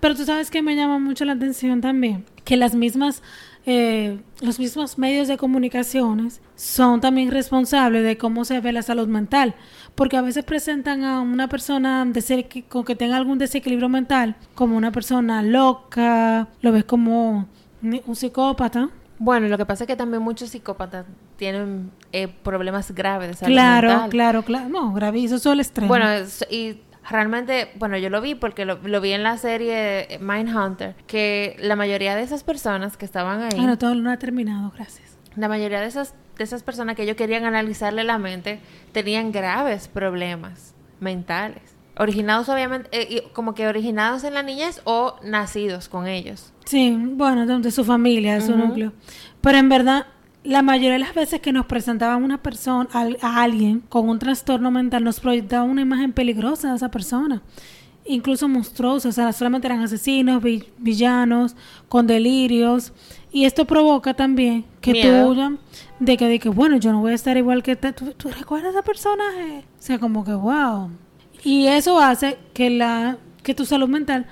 Pero 0.00 0.14
tú 0.14 0.24
sabes 0.24 0.50
que 0.50 0.60
me 0.62 0.76
llama 0.76 0.98
mucho 0.98 1.24
la 1.24 1.32
atención 1.32 1.80
también 1.80 2.24
que 2.44 2.56
las 2.56 2.74
mismas, 2.74 3.22
eh, 3.66 4.20
los 4.40 4.58
mismos 4.58 4.98
medios 4.98 5.28
de 5.28 5.36
comunicaciones 5.36 6.40
son 6.56 7.00
también 7.00 7.30
responsables 7.30 8.02
de 8.04 8.16
cómo 8.16 8.44
se 8.44 8.60
ve 8.60 8.72
la 8.72 8.82
salud 8.82 9.06
mental, 9.08 9.54
porque 9.94 10.16
a 10.16 10.22
veces 10.22 10.44
presentan 10.44 11.04
a 11.04 11.20
una 11.20 11.48
persona 11.48 12.04
desequi- 12.06 12.64
con 12.68 12.84
que 12.84 12.96
tenga 12.96 13.16
algún 13.16 13.38
desequilibrio 13.38 13.88
mental 13.88 14.36
como 14.54 14.76
una 14.76 14.90
persona 14.92 15.42
loca, 15.42 16.48
lo 16.62 16.72
ves 16.72 16.84
como 16.84 17.46
un 17.82 18.16
psicópata. 18.16 18.88
Bueno, 19.20 19.48
lo 19.48 19.58
que 19.58 19.66
pasa 19.66 19.84
es 19.84 19.88
que 19.88 19.96
también 19.96 20.22
muchos 20.22 20.50
psicópatas 20.50 21.04
tienen 21.36 21.90
eh, 22.12 22.28
problemas 22.28 22.92
graves 22.94 23.28
de 23.28 23.34
salud 23.34 23.52
Claro, 23.52 23.88
mental. 23.88 24.10
claro, 24.10 24.42
claro. 24.44 24.68
No, 24.68 24.92
gravísimo, 24.92 25.36
eso 25.36 25.48
es 25.50 25.52
el 25.54 25.60
extremo. 25.60 25.88
Bueno, 25.88 26.06
y 26.50 26.78
realmente, 27.10 27.70
bueno, 27.76 27.96
yo 27.98 28.10
lo 28.10 28.20
vi 28.20 28.34
porque 28.34 28.64
lo, 28.64 28.78
lo 28.82 29.00
vi 29.00 29.12
en 29.12 29.22
la 29.22 29.36
serie 29.38 30.18
Mindhunter, 30.20 30.94
que 31.06 31.56
la 31.60 31.76
mayoría 31.76 32.14
de 32.16 32.22
esas 32.22 32.44
personas 32.44 32.96
que 32.96 33.04
estaban 33.04 33.42
ahí, 33.42 33.58
Ah, 33.58 33.66
no, 33.66 33.78
todo 33.78 33.94
no 33.94 34.10
ha 34.10 34.16
terminado, 34.18 34.72
gracias. 34.74 35.16
la 35.36 35.48
mayoría 35.48 35.80
de 35.80 35.86
esas, 35.86 36.14
de 36.36 36.44
esas 36.44 36.62
personas 36.62 36.96
que 36.96 37.02
ellos 37.04 37.16
querían 37.16 37.44
analizarle 37.44 38.04
la 38.04 38.18
mente, 38.18 38.60
tenían 38.92 39.32
graves 39.32 39.88
problemas 39.88 40.74
mentales. 41.00 41.62
Originados 42.00 42.48
obviamente, 42.48 42.88
eh, 42.92 43.24
como 43.32 43.54
que 43.54 43.66
originados 43.66 44.22
en 44.22 44.34
la 44.34 44.42
niñez 44.44 44.80
o 44.84 45.16
nacidos 45.24 45.88
con 45.88 46.06
ellos. 46.06 46.52
Sí, 46.64 46.96
bueno, 46.96 47.44
de, 47.44 47.58
de 47.58 47.70
su 47.72 47.84
familia, 47.84 48.34
de 48.34 48.40
su 48.42 48.56
núcleo. 48.56 48.92
Pero 49.40 49.58
en 49.58 49.68
verdad, 49.68 50.06
la 50.48 50.62
mayoría 50.62 50.92
de 50.92 50.98
las 51.00 51.14
veces 51.14 51.40
que 51.40 51.52
nos 51.52 51.66
presentaban 51.66 52.24
una 52.24 52.42
persona, 52.42 52.88
a 53.22 53.42
alguien 53.42 53.80
con 53.88 54.08
un 54.08 54.18
trastorno 54.18 54.70
mental, 54.70 55.04
nos 55.04 55.20
proyectaban 55.20 55.68
una 55.68 55.82
imagen 55.82 56.12
peligrosa 56.12 56.70
de 56.70 56.76
esa 56.76 56.90
persona. 56.90 57.42
Incluso 58.06 58.48
monstruosa, 58.48 59.10
o 59.10 59.12
sea, 59.12 59.30
solamente 59.34 59.66
eran 59.66 59.82
asesinos, 59.82 60.42
vi- 60.42 60.64
villanos, 60.78 61.54
con 61.90 62.06
delirios. 62.06 62.94
Y 63.30 63.44
esto 63.44 63.66
provoca 63.66 64.14
también 64.14 64.64
que 64.80 64.92
Miedo. 64.92 65.34
tú, 65.34 65.58
de 66.00 66.16
que, 66.16 66.26
de 66.26 66.38
que, 66.38 66.48
bueno, 66.48 66.78
yo 66.78 66.92
no 66.92 67.00
voy 67.00 67.12
a 67.12 67.14
estar 67.16 67.36
igual 67.36 67.62
que 67.62 67.76
te- 67.76 67.92
¿Tú, 67.92 68.12
tú 68.16 68.30
recuerdas 68.30 68.74
a 68.74 68.78
ese 68.78 68.82
personaje? 68.86 69.58
O 69.78 69.82
sea, 69.82 69.98
como 69.98 70.24
que, 70.24 70.32
wow. 70.32 70.88
Y 71.44 71.66
eso 71.66 72.00
hace 72.00 72.38
que, 72.54 72.70
la, 72.70 73.18
que 73.42 73.54
tu 73.54 73.66
salud 73.66 73.88
mental 73.88 74.24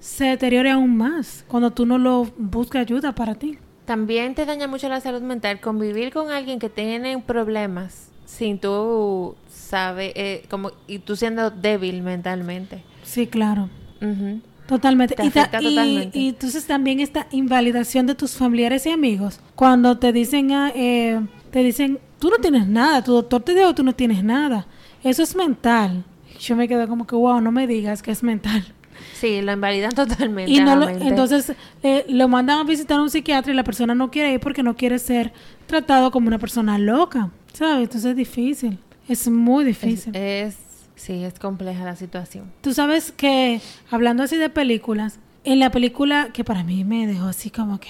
se 0.00 0.24
deteriore 0.24 0.70
aún 0.70 0.96
más 0.96 1.44
cuando 1.48 1.70
tú 1.72 1.84
no 1.84 1.98
lo 1.98 2.26
buscas 2.38 2.80
ayuda 2.80 3.14
para 3.14 3.34
ti. 3.34 3.58
También 3.88 4.34
te 4.34 4.44
daña 4.44 4.68
mucho 4.68 4.86
la 4.90 5.00
salud 5.00 5.22
mental 5.22 5.60
convivir 5.60 6.12
con 6.12 6.30
alguien 6.30 6.58
que 6.58 6.68
tiene 6.68 7.18
problemas 7.20 8.10
sin 8.26 8.58
tú 8.58 9.34
saber, 9.50 10.12
eh, 10.14 10.44
como, 10.50 10.72
y 10.86 10.98
tú 10.98 11.16
siendo 11.16 11.50
débil 11.50 12.02
mentalmente. 12.02 12.82
Sí, 13.02 13.26
claro. 13.26 13.70
Ujú. 14.02 14.42
Totalmente. 14.66 15.14
Te 15.14 15.24
y, 15.24 15.30
ta- 15.30 15.40
afecta 15.40 15.62
y- 15.62 15.64
totalmente. 15.74 16.18
y 16.18 16.28
entonces 16.28 16.66
también 16.66 17.00
esta 17.00 17.28
invalidación 17.30 18.04
de 18.06 18.14
tus 18.14 18.32
familiares 18.36 18.84
y 18.84 18.90
amigos. 18.90 19.40
Cuando 19.54 19.96
te 19.96 20.12
dicen, 20.12 20.52
ah, 20.52 20.70
eh, 20.74 21.18
te 21.50 21.60
dicen, 21.60 21.98
tú 22.18 22.28
no 22.28 22.36
tienes 22.36 22.66
nada, 22.68 23.02
tu 23.02 23.12
doctor 23.14 23.40
te 23.42 23.54
dijo, 23.54 23.74
tú 23.74 23.82
no 23.84 23.94
tienes 23.94 24.22
nada. 24.22 24.66
Eso 25.02 25.22
es 25.22 25.34
mental. 25.34 26.04
Yo 26.38 26.56
me 26.56 26.68
quedo 26.68 26.86
como 26.88 27.06
que, 27.06 27.16
wow, 27.16 27.40
no 27.40 27.50
me 27.52 27.66
digas 27.66 28.02
que 28.02 28.10
es 28.10 28.22
mental. 28.22 28.74
Sí, 29.14 29.40
lo 29.42 29.52
invalidan 29.52 29.90
totalmente. 29.94 30.50
Y 30.52 30.60
no 30.60 30.76
lo- 30.76 30.88
entonces 30.88 31.52
eh, 31.82 32.04
lo 32.08 32.28
mandan 32.28 32.58
a 32.60 32.64
visitar 32.64 32.98
a 32.98 33.02
un 33.02 33.10
psiquiatra 33.10 33.52
y 33.52 33.56
la 33.56 33.64
persona 33.64 33.94
no 33.94 34.10
quiere 34.10 34.32
ir 34.32 34.40
porque 34.40 34.62
no 34.62 34.76
quiere 34.76 34.98
ser 34.98 35.32
tratado 35.66 36.10
como 36.10 36.28
una 36.28 36.38
persona 36.38 36.78
loca, 36.78 37.30
¿sabes? 37.52 37.82
Entonces 37.84 38.10
es 38.10 38.16
difícil, 38.16 38.78
es 39.08 39.28
muy 39.28 39.64
difícil. 39.64 40.14
es- 40.14 40.56
sí, 40.96 41.22
es 41.24 41.38
compleja 41.38 41.84
la 41.84 41.96
situación. 41.96 42.50
Tú 42.60 42.74
sabes 42.74 43.12
que, 43.12 43.60
hablando 43.90 44.22
así 44.24 44.36
de 44.36 44.50
películas, 44.50 45.18
en 45.44 45.60
la 45.60 45.70
película 45.70 46.30
que 46.32 46.42
para 46.44 46.64
mí 46.64 46.84
me 46.84 47.06
dejó 47.06 47.26
así 47.26 47.50
como 47.50 47.78
que 47.78 47.88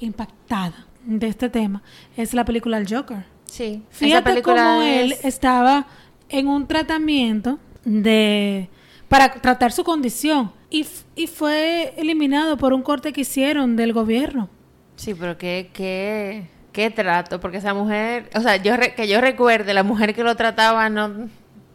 impactada 0.00 0.86
de 1.04 1.28
este 1.28 1.48
tema, 1.50 1.82
es 2.16 2.34
la 2.34 2.44
película 2.44 2.78
El 2.78 2.88
Joker. 2.92 3.24
Sí, 3.44 3.82
Fíjate 3.90 4.42
cómo 4.42 4.82
él 4.82 5.12
es- 5.12 5.24
estaba 5.24 5.86
en 6.28 6.48
un 6.48 6.66
tratamiento 6.66 7.58
de 7.84 8.68
para 9.08 9.32
tratar 9.34 9.72
su 9.72 9.84
condición 9.84 10.52
y, 10.70 10.86
y 11.14 11.26
fue 11.26 11.94
eliminado 11.96 12.56
por 12.56 12.72
un 12.72 12.82
corte 12.82 13.12
que 13.12 13.20
hicieron 13.22 13.76
del 13.76 13.92
gobierno. 13.92 14.48
Sí, 14.96 15.14
pero 15.14 15.36
qué, 15.38 15.70
qué, 15.72 16.48
qué 16.72 16.90
trato, 16.90 17.38
porque 17.40 17.58
esa 17.58 17.74
mujer, 17.74 18.30
o 18.34 18.40
sea, 18.40 18.56
yo 18.56 18.76
re- 18.76 18.94
que 18.94 19.06
yo 19.08 19.20
recuerde, 19.20 19.74
la 19.74 19.82
mujer 19.82 20.14
que 20.14 20.24
lo 20.24 20.34
trataba 20.36 20.88
no, 20.88 21.28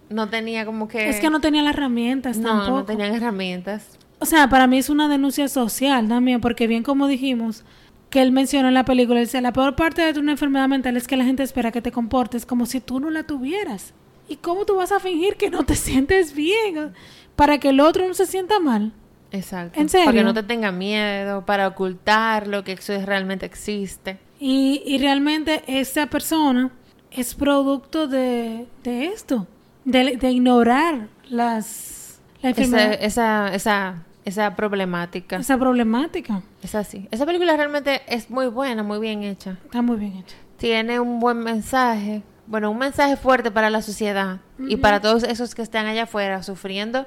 no 0.10 0.30
tenía 0.30 0.66
como 0.66 0.88
que... 0.88 1.08
Es 1.10 1.20
que 1.20 1.30
no 1.30 1.40
tenía 1.40 1.62
las 1.64 1.76
herramientas 1.76 2.38
no, 2.38 2.50
tampoco. 2.50 2.72
no 2.72 2.86
tenían 2.86 3.14
herramientas. 3.14 3.98
O 4.20 4.26
sea, 4.26 4.50
para 4.50 4.68
mí 4.68 4.78
es 4.78 4.90
una 4.90 5.08
denuncia 5.08 5.48
social 5.48 6.08
también, 6.08 6.42
porque 6.42 6.68
bien 6.68 6.84
como 6.84 7.08
dijimos, 7.08 7.64
que 8.10 8.22
él 8.22 8.32
mencionó 8.32 8.68
en 8.68 8.74
la 8.74 8.86
película, 8.86 9.20
él 9.20 9.26
dice, 9.26 9.40
la 9.40 9.54
peor 9.54 9.76
parte 9.76 10.12
de 10.12 10.20
una 10.20 10.34
enfermedad 10.34 10.68
mental 10.68 10.98
es 10.98 11.08
que 11.08 11.16
la 11.16 11.24
gente 11.24 11.44
espera 11.44 11.72
que 11.72 11.82
te 11.82 11.92
comportes 11.92 12.46
como 12.46 12.66
si 12.66 12.82
tú 12.82 13.00
no 13.00 13.10
la 13.10 13.24
tuvieras. 13.24 13.94
¿Y 14.28 14.36
cómo 14.38 14.66
tú 14.66 14.76
vas 14.76 14.92
a 14.92 15.00
fingir 15.00 15.36
que 15.36 15.50
no 15.50 15.64
te 15.64 15.76
sientes 15.76 16.34
bien 16.34 16.94
para 17.42 17.58
que 17.58 17.70
el 17.70 17.80
otro 17.80 18.08
no 18.08 18.14
se 18.14 18.28
sienta 18.28 18.60
mal? 18.60 18.94
Exacto. 19.32 19.80
¿En 19.80 19.90
serio? 19.90 20.06
Para 20.06 20.18
que 20.20 20.24
no 20.24 20.32
te 20.32 20.44
tenga 20.44 20.72
miedo, 20.72 21.44
para 21.44 21.68
ocultar 21.68 22.46
lo 22.46 22.64
que 22.64 22.74
eso 22.74 22.94
realmente 23.04 23.48
existe. 23.48 24.20
Y, 24.40 24.84
y 24.86 25.00
realmente 25.00 25.64
esa 25.66 26.06
persona 26.06 26.70
es 27.10 27.34
producto 27.34 28.08
de, 28.08 28.68
de 28.84 29.06
esto, 29.08 29.48
de, 29.86 30.18
de 30.18 30.30
ignorar 30.30 31.08
las, 31.30 32.22
la 32.44 32.52
Esa, 32.52 32.94
esa, 32.94 33.48
esa, 33.56 34.04
esa 34.24 34.56
problemática. 34.56 35.38
esa 35.38 35.58
problemática. 35.58 36.44
Es 36.62 36.76
así. 36.76 37.08
Esa 37.10 37.26
película 37.26 37.58
realmente 37.58 38.04
es 38.08 38.30
muy 38.30 38.50
buena, 38.50 38.84
muy 38.84 39.00
bien 39.00 39.24
hecha. 39.24 39.58
Está 39.66 39.82
muy 39.82 39.98
bien 39.98 40.18
hecha. 40.18 40.36
Tiene 40.58 41.00
un 41.00 41.20
buen 41.20 41.40
mensaje. 41.40 42.22
Bueno, 42.48 42.70
un 42.72 42.78
mensaje 42.78 43.16
fuerte 43.18 43.52
para 43.52 43.70
la 43.70 43.82
sociedad 43.82 44.38
y 44.60 44.76
para 44.78 45.00
todos 45.00 45.24
esos 45.24 45.56
que 45.56 45.62
están 45.62 45.86
allá 45.86 46.04
afuera 46.04 46.44
sufriendo 46.44 47.06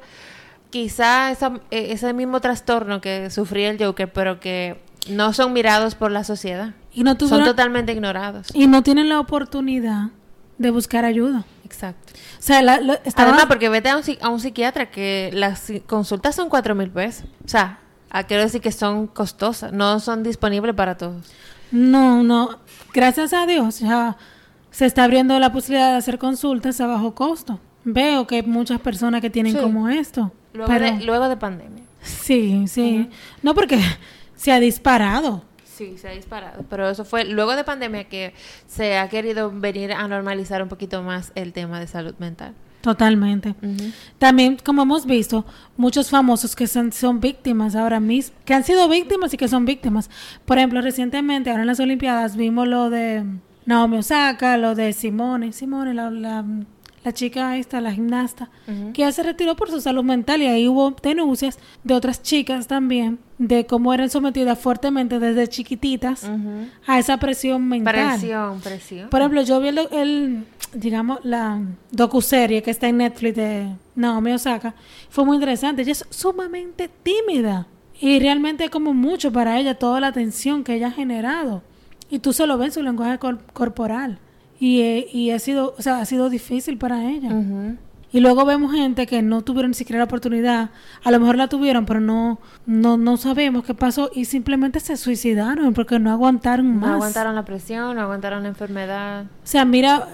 quizá 0.70 1.30
esa- 1.30 1.60
eh, 1.70 1.88
ese 1.92 2.12
mismo 2.12 2.40
trastorno 2.40 3.00
que 3.00 3.30
sufría 3.30 3.70
el 3.70 3.78
Joker, 3.82 4.12
pero 4.12 4.40
que 4.40 4.80
no 5.08 5.32
son 5.32 5.52
mirados 5.52 5.94
por 5.94 6.10
la 6.10 6.24
sociedad. 6.24 6.72
Y 6.92 7.04
no 7.04 7.16
Son 7.18 7.44
totalmente 7.44 7.92
ignorados. 7.92 8.48
y 8.54 8.66
no 8.66 8.82
tienen 8.82 9.08
la 9.08 9.20
oportunidad 9.20 10.08
de 10.58 10.70
buscar 10.70 11.04
ayuda. 11.04 11.44
Exacto. 11.64 12.12
O 12.38 12.42
sea, 12.42 12.62
la, 12.62 12.76
estaba- 13.04 13.28
Además, 13.30 13.46
porque 13.46 13.68
vete 13.68 13.88
a 13.90 13.96
un, 13.96 14.02
a 14.20 14.28
un 14.30 14.40
psiquiatra 14.40 14.90
que 14.90 15.30
las 15.32 15.72
consultas 15.86 16.34
son 16.34 16.48
cuatro 16.48 16.74
mil 16.74 16.90
pesos. 16.90 17.26
O 17.44 17.48
sea, 17.48 17.78
ah, 18.10 18.22
quiero 18.24 18.42
decir 18.44 18.60
que 18.60 18.72
son 18.72 19.06
costosas, 19.08 19.72
no 19.72 19.98
son 20.00 20.22
disponibles 20.22 20.74
para 20.74 20.96
todos. 20.96 21.26
no, 21.72 22.22
no, 22.22 22.58
gracias 22.92 23.32
a 23.32 23.46
Dios 23.46 23.80
ya 23.80 24.16
se 24.74 24.86
está 24.86 25.04
abriendo 25.04 25.38
la 25.38 25.52
posibilidad 25.52 25.92
de 25.92 25.98
hacer 25.98 26.18
consultas 26.18 26.80
a 26.80 26.88
bajo 26.88 27.14
costo. 27.14 27.60
Veo 27.84 28.26
que 28.26 28.36
hay 28.36 28.42
muchas 28.42 28.80
personas 28.80 29.20
que 29.20 29.30
tienen 29.30 29.52
Sí. 29.52 29.58
como 29.60 29.88
esto. 29.88 30.32
Luego, 30.52 30.72
pero, 30.72 30.84
de, 30.96 31.04
luego 31.04 31.28
de 31.28 31.36
pandemia. 31.36 31.84
sí, 32.02 32.64
sí. 32.66 33.08
No 33.40 33.54
porque 33.54 33.78
se 34.34 34.50
ha 34.50 34.58
disparado. 34.58 35.44
Sí, 35.64 35.96
se 35.96 36.08
ha 36.08 36.10
disparado. 36.10 36.64
Pero 36.68 36.90
eso 36.90 37.04
fue 37.04 37.24
luego 37.24 37.54
de 37.54 37.62
pandemia 37.62 38.04
que 38.04 38.34
se 38.66 38.98
ha 38.98 39.08
querido 39.08 39.52
venir 39.52 39.92
a 39.92 40.08
normalizar 40.08 40.60
un 40.60 40.68
poquito 40.68 41.02
más 41.02 41.30
el 41.36 41.52
tema 41.52 41.78
de 41.78 41.86
salud 41.86 42.14
mental. 42.18 42.52
Totalmente. 42.80 43.54
También, 44.18 44.58
como 44.64 44.82
hemos 44.82 45.06
visto, 45.06 45.44
muchos 45.76 46.10
famosos 46.10 46.56
que 46.56 46.66
son, 46.66 46.90
son 46.92 47.20
víctimas 47.20 47.76
ahora 47.76 48.00
mismo, 48.00 48.36
que 48.44 48.54
han 48.54 48.64
sido 48.64 48.88
víctimas 48.88 49.32
y 49.32 49.36
que 49.36 49.46
son 49.48 49.64
víctimas. 49.66 50.10
Por 50.44 50.58
ejemplo, 50.58 50.80
recientemente, 50.80 51.50
ahora 51.50 51.62
en 51.62 51.68
las 51.68 51.78
Olimpiadas, 51.80 52.36
vimos 52.36 52.66
lo 52.68 52.90
de 52.90 53.24
Naomi 53.66 53.98
Osaka, 53.98 54.56
lo 54.56 54.74
de 54.74 54.92
Simone, 54.92 55.52
Simone, 55.52 55.94
la, 55.94 56.10
la, 56.10 56.44
la 57.04 57.12
chica 57.12 57.56
esta, 57.56 57.80
la 57.80 57.92
gimnasta, 57.92 58.50
que 58.92 59.02
ya 59.02 59.12
se 59.12 59.22
retiró 59.22 59.56
por 59.56 59.70
su 59.70 59.80
salud 59.80 60.04
mental 60.04 60.42
y 60.42 60.46
ahí 60.46 60.68
hubo 60.68 60.94
denuncias 61.02 61.58
de 61.82 61.94
otras 61.94 62.22
chicas 62.22 62.66
también, 62.66 63.18
de 63.38 63.66
cómo 63.66 63.92
eran 63.92 64.10
sometidas 64.10 64.58
fuertemente 64.58 65.18
desde 65.18 65.48
chiquititas 65.48 66.30
a 66.86 66.98
esa 66.98 67.18
presión 67.18 67.66
mental. 67.68 68.18
Presión, 68.18 68.60
presión. 68.60 69.10
Por 69.10 69.20
ejemplo, 69.20 69.42
yo 69.42 69.60
vi 69.60 69.68
el, 69.68 69.78
el, 69.92 70.44
digamos, 70.72 71.20
la 71.24 71.60
docuserie 71.90 72.62
que 72.62 72.70
está 72.70 72.88
en 72.88 72.98
Netflix 72.98 73.36
de 73.36 73.68
Naomi 73.94 74.32
Osaka. 74.32 74.74
Fue 75.10 75.24
muy 75.24 75.36
interesante. 75.36 75.82
Ella 75.82 75.92
es 75.92 76.06
sumamente 76.10 76.90
tímida. 77.02 77.66
Y 78.00 78.18
realmente 78.18 78.70
como 78.70 78.92
mucho 78.92 79.32
para 79.32 79.58
ella 79.58 79.78
toda 79.78 80.00
la 80.00 80.08
atención 80.08 80.64
que 80.64 80.74
ella 80.74 80.88
ha 80.88 80.90
generado. 80.90 81.62
Y 82.10 82.18
tú 82.20 82.32
se 82.32 82.46
lo 82.46 82.58
ves 82.58 82.68
en 82.68 82.72
su 82.74 82.82
lenguaje 82.82 83.18
cor- 83.18 83.40
corporal. 83.52 84.18
Y, 84.60 84.80
eh, 84.82 85.06
y 85.12 85.30
ha 85.30 85.38
sido, 85.38 85.74
o 85.78 85.82
sea, 85.82 85.98
ha 86.00 86.04
sido 86.04 86.30
difícil 86.30 86.78
para 86.78 87.04
ella. 87.10 87.30
Y 88.12 88.20
luego 88.20 88.44
vemos 88.44 88.72
gente 88.72 89.06
que 89.08 89.22
no 89.22 89.42
tuvieron 89.42 89.72
ni 89.72 89.74
siquiera 89.74 89.98
la 89.98 90.04
oportunidad, 90.04 90.70
a 91.02 91.10
lo 91.10 91.18
mejor 91.18 91.36
la 91.36 91.48
tuvieron, 91.48 91.84
pero 91.84 91.98
no, 92.00 92.38
no, 92.64 92.96
no 92.96 93.16
sabemos 93.16 93.64
qué 93.64 93.74
pasó 93.74 94.08
y 94.14 94.26
simplemente 94.26 94.78
se 94.78 94.96
suicidaron 94.96 95.74
porque 95.74 95.98
no 95.98 96.12
aguantaron 96.12 96.76
más. 96.76 96.88
No 96.90 96.94
aguantaron 96.94 97.34
la 97.34 97.44
presión, 97.44 97.96
no 97.96 98.02
aguantaron 98.02 98.44
la 98.44 98.50
enfermedad. 98.50 99.24
O 99.24 99.26
sea, 99.46 99.64
mira, 99.64 100.06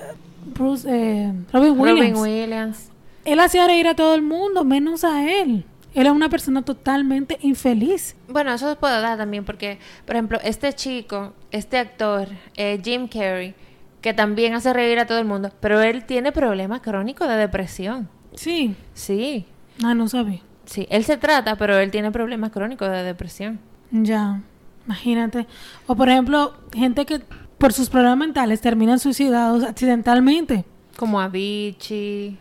Bruce, 0.54 0.88
eh, 0.90 1.30
Robin 1.52 1.78
Williams. 1.78 2.18
Robin 2.18 2.22
Williams. 2.42 2.90
Él 3.26 3.38
hacía 3.38 3.66
reír 3.66 3.86
a 3.86 3.94
todo 3.94 4.14
el 4.14 4.22
mundo, 4.22 4.64
menos 4.64 5.04
a 5.04 5.30
él. 5.30 5.66
Él 5.94 6.02
era 6.02 6.12
una 6.12 6.28
persona 6.28 6.62
totalmente 6.62 7.38
infeliz. 7.42 8.16
Bueno, 8.28 8.52
eso 8.52 8.76
puedo 8.76 9.00
dar 9.00 9.18
también 9.18 9.44
porque, 9.44 9.78
por 10.06 10.14
ejemplo, 10.16 10.38
este 10.44 10.72
chico, 10.72 11.32
este 11.50 11.78
actor, 11.78 12.28
eh, 12.56 12.80
Jim 12.82 13.08
Carrey, 13.08 13.54
que 14.00 14.14
también 14.14 14.54
hace 14.54 14.72
reír 14.72 14.98
a 14.98 15.06
todo 15.06 15.18
el 15.18 15.24
mundo, 15.26 15.50
pero 15.60 15.80
él 15.82 16.04
tiene 16.04 16.32
problemas 16.32 16.80
crónicos 16.80 17.28
de 17.28 17.34
depresión. 17.36 18.08
Sí. 18.34 18.74
Sí, 18.94 19.46
Ah, 19.82 19.94
no 19.94 20.08
sabía. 20.08 20.40
sí, 20.64 20.86
él 20.90 21.04
se 21.04 21.16
trata, 21.16 21.56
pero 21.56 21.76
él 21.78 21.90
tiene 21.90 22.10
problemas 22.12 22.50
crónicos 22.50 22.88
de 22.90 23.02
depresión. 23.02 23.58
Ya, 23.90 24.40
imagínate. 24.86 25.46
O 25.86 25.96
por 25.96 26.08
ejemplo, 26.08 26.54
gente 26.72 27.04
que 27.06 27.20
por 27.58 27.72
sus 27.72 27.90
problemas 27.90 28.18
mentales 28.18 28.60
terminan 28.60 28.98
suicidados 29.00 29.64
accidentalmente. 29.64 30.64
Como 30.96 31.20
Avicii, 31.20 32.38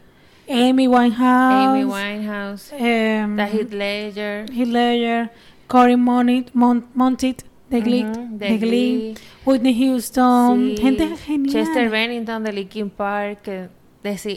Amy 0.49 0.87
Winehouse. 0.87 1.67
Amy 1.69 1.83
Winehouse, 1.85 2.73
em, 2.77 3.35
The 3.35 3.43
Heath 3.43 3.71
Ledger. 3.73 4.45
Heath 4.51 4.67
Ledger, 4.67 5.31
Cory 5.67 5.95
Monteith, 5.95 6.49
Mon- 6.53 6.85
Monteith 6.95 7.43
de 7.69 7.81
Glee, 7.81 8.03
de 8.03 8.47
de 8.49 8.57
Glee, 8.57 8.59
Glee. 8.59 9.13
Whitney 9.45 9.75
Houston, 9.87 10.73
Sí, 10.75 10.81
gente 10.81 11.15
genial. 11.17 11.53
Chester 11.53 11.89
Bennington 11.89 12.43
de 12.43 12.51
Linkin 12.53 12.89
Park, 12.89 13.41
que 13.43 13.69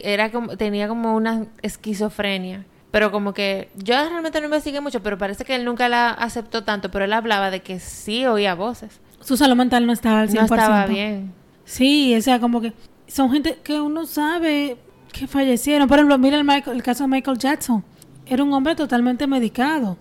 era 0.03 0.31
como, 0.31 0.55
tenía 0.57 0.87
como 0.87 1.15
una 1.15 1.45
esquizofrenia. 1.61 2.65
Pero 2.91 3.11
como 3.11 3.33
que 3.33 3.69
yo 3.75 3.95
realmente 3.95 4.39
no 4.39 4.45
investigué 4.45 4.79
mucho, 4.81 5.01
pero 5.01 5.17
parece 5.17 5.43
que 5.45 5.55
él 5.55 5.65
nunca 5.65 5.89
la 5.89 6.09
aceptó 6.11 6.63
tanto, 6.63 6.91
pero 6.91 7.05
él 7.05 7.13
hablaba 7.13 7.49
de 7.49 7.61
que 7.61 7.79
sí 7.79 8.25
oía 8.27 8.53
voces. 8.53 9.01
Su 9.19 9.35
salud 9.35 9.55
mental 9.55 9.87
no 9.87 9.93
estaba 9.93 10.19
al 10.21 10.29
100%. 10.29 10.35
No 10.35 10.43
estaba 10.43 10.85
bien. 10.85 11.33
Sí, 11.65 12.13
o 12.15 12.21
sea, 12.21 12.39
como 12.39 12.61
que 12.61 12.73
son 13.07 13.31
gente 13.31 13.57
que 13.63 13.79
uno 13.81 14.05
sabe 14.05 14.77
que 15.13 15.27
fallecieron. 15.27 15.87
Por 15.87 15.97
ejemplo, 15.99 16.17
mira 16.17 16.37
el, 16.37 16.43
Michael- 16.43 16.75
el 16.75 16.83
caso 16.83 17.05
de 17.05 17.07
Michael 17.07 17.37
Jackson. 17.37 17.83
Era 18.25 18.43
un 18.43 18.51
hombre 18.51 18.75
totalmente 18.75 19.27
medicado. 19.27 19.97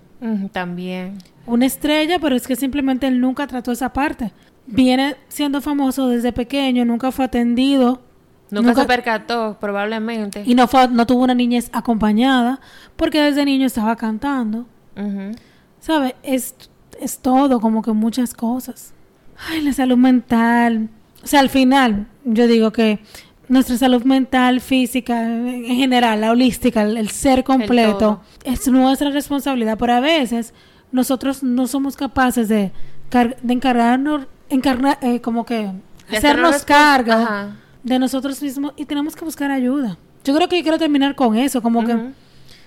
También. 0.52 1.18
Una 1.46 1.66
estrella, 1.66 2.18
pero 2.20 2.36
es 2.36 2.46
que 2.46 2.56
simplemente 2.56 3.06
él 3.08 3.20
nunca 3.20 3.46
trató 3.46 3.72
esa 3.72 3.92
parte. 3.92 4.32
Viene 4.66 5.16
siendo 5.28 5.60
famoso 5.60 6.08
desde 6.08 6.32
pequeño, 6.32 6.84
nunca 6.84 7.10
fue 7.12 7.24
atendido. 7.24 8.00
Nunca, 8.50 8.68
Nunca- 8.68 8.82
se 8.82 8.86
percató, 8.86 9.56
probablemente. 9.60 10.42
Y 10.46 10.54
no, 10.54 10.68
fue, 10.68 10.86
no 10.88 11.06
tuvo 11.06 11.24
una 11.24 11.34
niñez 11.34 11.70
acompañada 11.72 12.60
porque 12.96 13.20
desde 13.20 13.44
niño 13.44 13.66
estaba 13.66 13.96
cantando. 13.96 14.66
Ujú. 14.96 15.32
¿Sabes? 15.80 16.14
Es, 16.22 16.54
es 17.00 17.18
todo, 17.18 17.60
como 17.60 17.82
que 17.82 17.92
muchas 17.92 18.34
cosas. 18.34 18.92
Ay, 19.50 19.62
la 19.62 19.72
salud 19.72 19.96
mental. 19.96 20.88
O 21.24 21.26
sea, 21.26 21.40
al 21.40 21.48
final, 21.48 22.06
yo 22.24 22.46
digo 22.46 22.70
que 22.72 23.00
nuestra 23.52 23.76
salud 23.76 24.02
mental, 24.04 24.60
física, 24.60 25.22
en 25.24 25.66
general, 25.66 26.20
la 26.22 26.30
holística, 26.30 26.82
el, 26.82 26.96
el 26.96 27.10
ser 27.10 27.44
completo, 27.44 28.22
es 28.44 28.66
nuestra 28.68 29.10
responsabilidad. 29.10 29.76
Pero 29.78 29.92
a 29.92 30.00
veces 30.00 30.54
nosotros 30.90 31.42
no 31.42 31.66
somos 31.66 31.94
capaces 31.96 32.48
de, 32.48 32.72
car- 33.10 33.36
de 33.42 33.52
encargarnos, 33.52 34.26
encarna- 34.48 34.98
eh, 35.02 35.20
como 35.20 35.44
que 35.44 35.70
De 36.10 36.16
hacernos 36.16 36.64
carga 36.64 37.22
Ajá. 37.22 37.56
de 37.82 37.98
nosotros 37.98 38.40
mismos 38.42 38.72
y 38.76 38.84
tenemos 38.86 39.14
que 39.14 39.24
buscar 39.24 39.50
ayuda. 39.50 39.98
Yo 40.24 40.34
creo 40.34 40.48
que 40.48 40.56
yo 40.56 40.62
quiero 40.62 40.78
terminar 40.78 41.14
con 41.14 41.36
eso, 41.36 41.60
como 41.62 41.84
que 41.84 41.96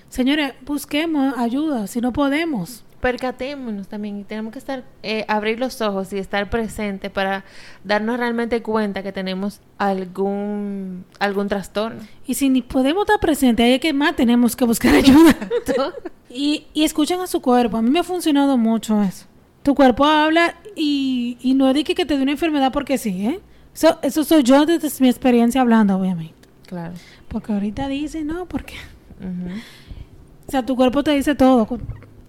señores, 0.08 0.52
busquemos 0.64 1.36
ayuda 1.36 1.86
si 1.88 2.00
no 2.00 2.12
podemos. 2.12 2.84
Percatémonos 3.00 3.88
también 3.88 4.20
y 4.20 4.24
tenemos 4.24 4.52
que 4.52 4.58
estar, 4.58 4.84
eh, 5.02 5.24
abrir 5.28 5.60
los 5.60 5.80
ojos 5.82 6.12
y 6.12 6.18
estar 6.18 6.48
presentes 6.48 7.10
para 7.10 7.44
darnos 7.84 8.18
realmente 8.18 8.62
cuenta 8.62 9.02
que 9.02 9.12
tenemos 9.12 9.60
algún, 9.76 11.04
algún 11.18 11.48
trastorno. 11.48 12.00
Y 12.26 12.34
si 12.34 12.48
ni 12.48 12.62
podemos 12.62 13.02
estar 13.02 13.20
presentes, 13.20 13.64
ahí 13.64 13.74
es 13.74 13.80
que 13.80 13.92
más 13.92 14.16
tenemos 14.16 14.56
que 14.56 14.64
buscar 14.64 14.94
ayuda. 14.96 15.36
y, 16.30 16.66
y 16.72 16.84
escuchen 16.84 17.20
a 17.20 17.26
su 17.26 17.40
cuerpo. 17.42 17.76
A 17.76 17.82
mí 17.82 17.90
me 17.90 18.00
ha 18.00 18.04
funcionado 18.04 18.56
mucho 18.56 19.02
eso. 19.02 19.26
Tu 19.62 19.74
cuerpo 19.74 20.04
habla 20.04 20.54
y, 20.74 21.36
y 21.42 21.54
no 21.54 21.68
es 21.68 21.74
de 21.74 21.84
que, 21.84 21.94
te 21.94 22.16
dé 22.16 22.22
una 22.22 22.32
enfermedad 22.32 22.72
porque 22.72 22.98
sí, 22.98 23.26
¿eh? 23.26 23.40
Eso, 23.74 23.98
eso 24.00 24.24
soy 24.24 24.42
yo 24.42 24.64
desde 24.64 24.88
mi 25.02 25.08
experiencia 25.08 25.60
hablando, 25.60 25.96
obviamente. 25.96 26.34
Claro. 26.66 26.94
Porque 27.28 27.52
ahorita 27.52 27.88
dice, 27.88 28.24
no, 28.24 28.46
porque... 28.46 28.74
O 30.48 30.50
sea, 30.50 30.64
tu 30.64 30.76
cuerpo 30.76 31.02
te 31.02 31.10
dice 31.10 31.34
todo, 31.34 31.66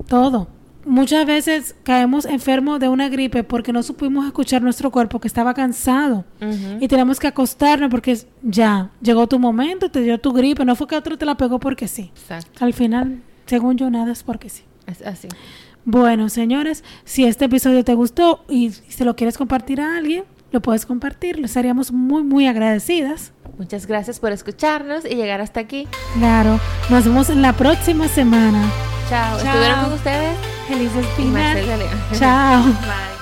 todo. 0.07 0.47
Muchas 0.87 1.25
veces 1.25 1.75
caemos 1.83 2.25
enfermos 2.25 2.79
de 2.79 2.87
una 2.87 3.09
gripe 3.09 3.43
porque 3.43 3.73
no 3.73 3.83
supimos 3.83 4.25
escuchar 4.25 4.61
nuestro 4.61 4.89
cuerpo 4.89 5.19
que 5.19 5.27
estaba 5.27 5.53
cansado. 5.53 6.23
Y 6.79 6.87
tenemos 6.87 7.19
que 7.19 7.27
acostarnos 7.27 7.91
porque 7.91 8.17
ya, 8.41 8.89
llegó 9.01 9.27
tu 9.27 9.37
momento, 9.37 9.91
te 9.91 10.01
dio 10.01 10.17
tu 10.17 10.31
gripe, 10.31 10.63
no 10.63 10.75
fue 10.75 10.87
que 10.87 10.95
otro 10.95 11.17
te 11.17 11.25
la 11.25 11.35
pegó 11.35 11.59
porque 11.59 11.87
sí. 11.87 12.11
Exacto. 12.15 12.63
Al 12.63 12.73
final, 12.73 13.21
según 13.45 13.77
yo, 13.77 13.89
nada 13.89 14.11
es 14.11 14.23
porque 14.23 14.49
sí. 14.49 14.63
Es 14.85 15.01
así. 15.01 15.27
Bueno, 15.83 16.29
señores, 16.29 16.83
si 17.03 17.25
este 17.25 17.45
episodio 17.45 17.83
te 17.83 17.93
gustó 17.93 18.45
y 18.49 18.71
se 18.71 19.03
lo 19.05 19.15
quieres 19.15 19.37
compartir 19.37 19.81
a 19.81 19.97
alguien, 19.97 20.23
lo 20.51 20.61
puedes 20.61 20.85
compartir. 20.85 21.37
Les 21.37 21.51
estaríamos 21.51 21.91
muy, 21.91 22.23
muy 22.23 22.47
agradecidas. 22.47 23.33
Muchas 23.57 23.87
gracias 23.87 24.19
por 24.19 24.31
escucharnos 24.31 25.05
y 25.05 25.15
llegar 25.15 25.41
hasta 25.41 25.59
aquí. 25.59 25.87
Claro, 26.17 26.59
nos 26.89 27.05
vemos 27.05 27.29
en 27.29 27.41
la 27.41 27.53
próxima 27.53 28.07
semana. 28.07 28.61
Chao. 29.09 29.37
Chao. 29.39 29.47
¿Estuvieron 29.47 29.83
con 29.85 29.93
ustedes? 29.93 30.37
Felices 30.67 31.05
Y 31.17 31.23
León. 31.23 31.89
Chao. 32.19 32.63
Bye. 32.63 33.16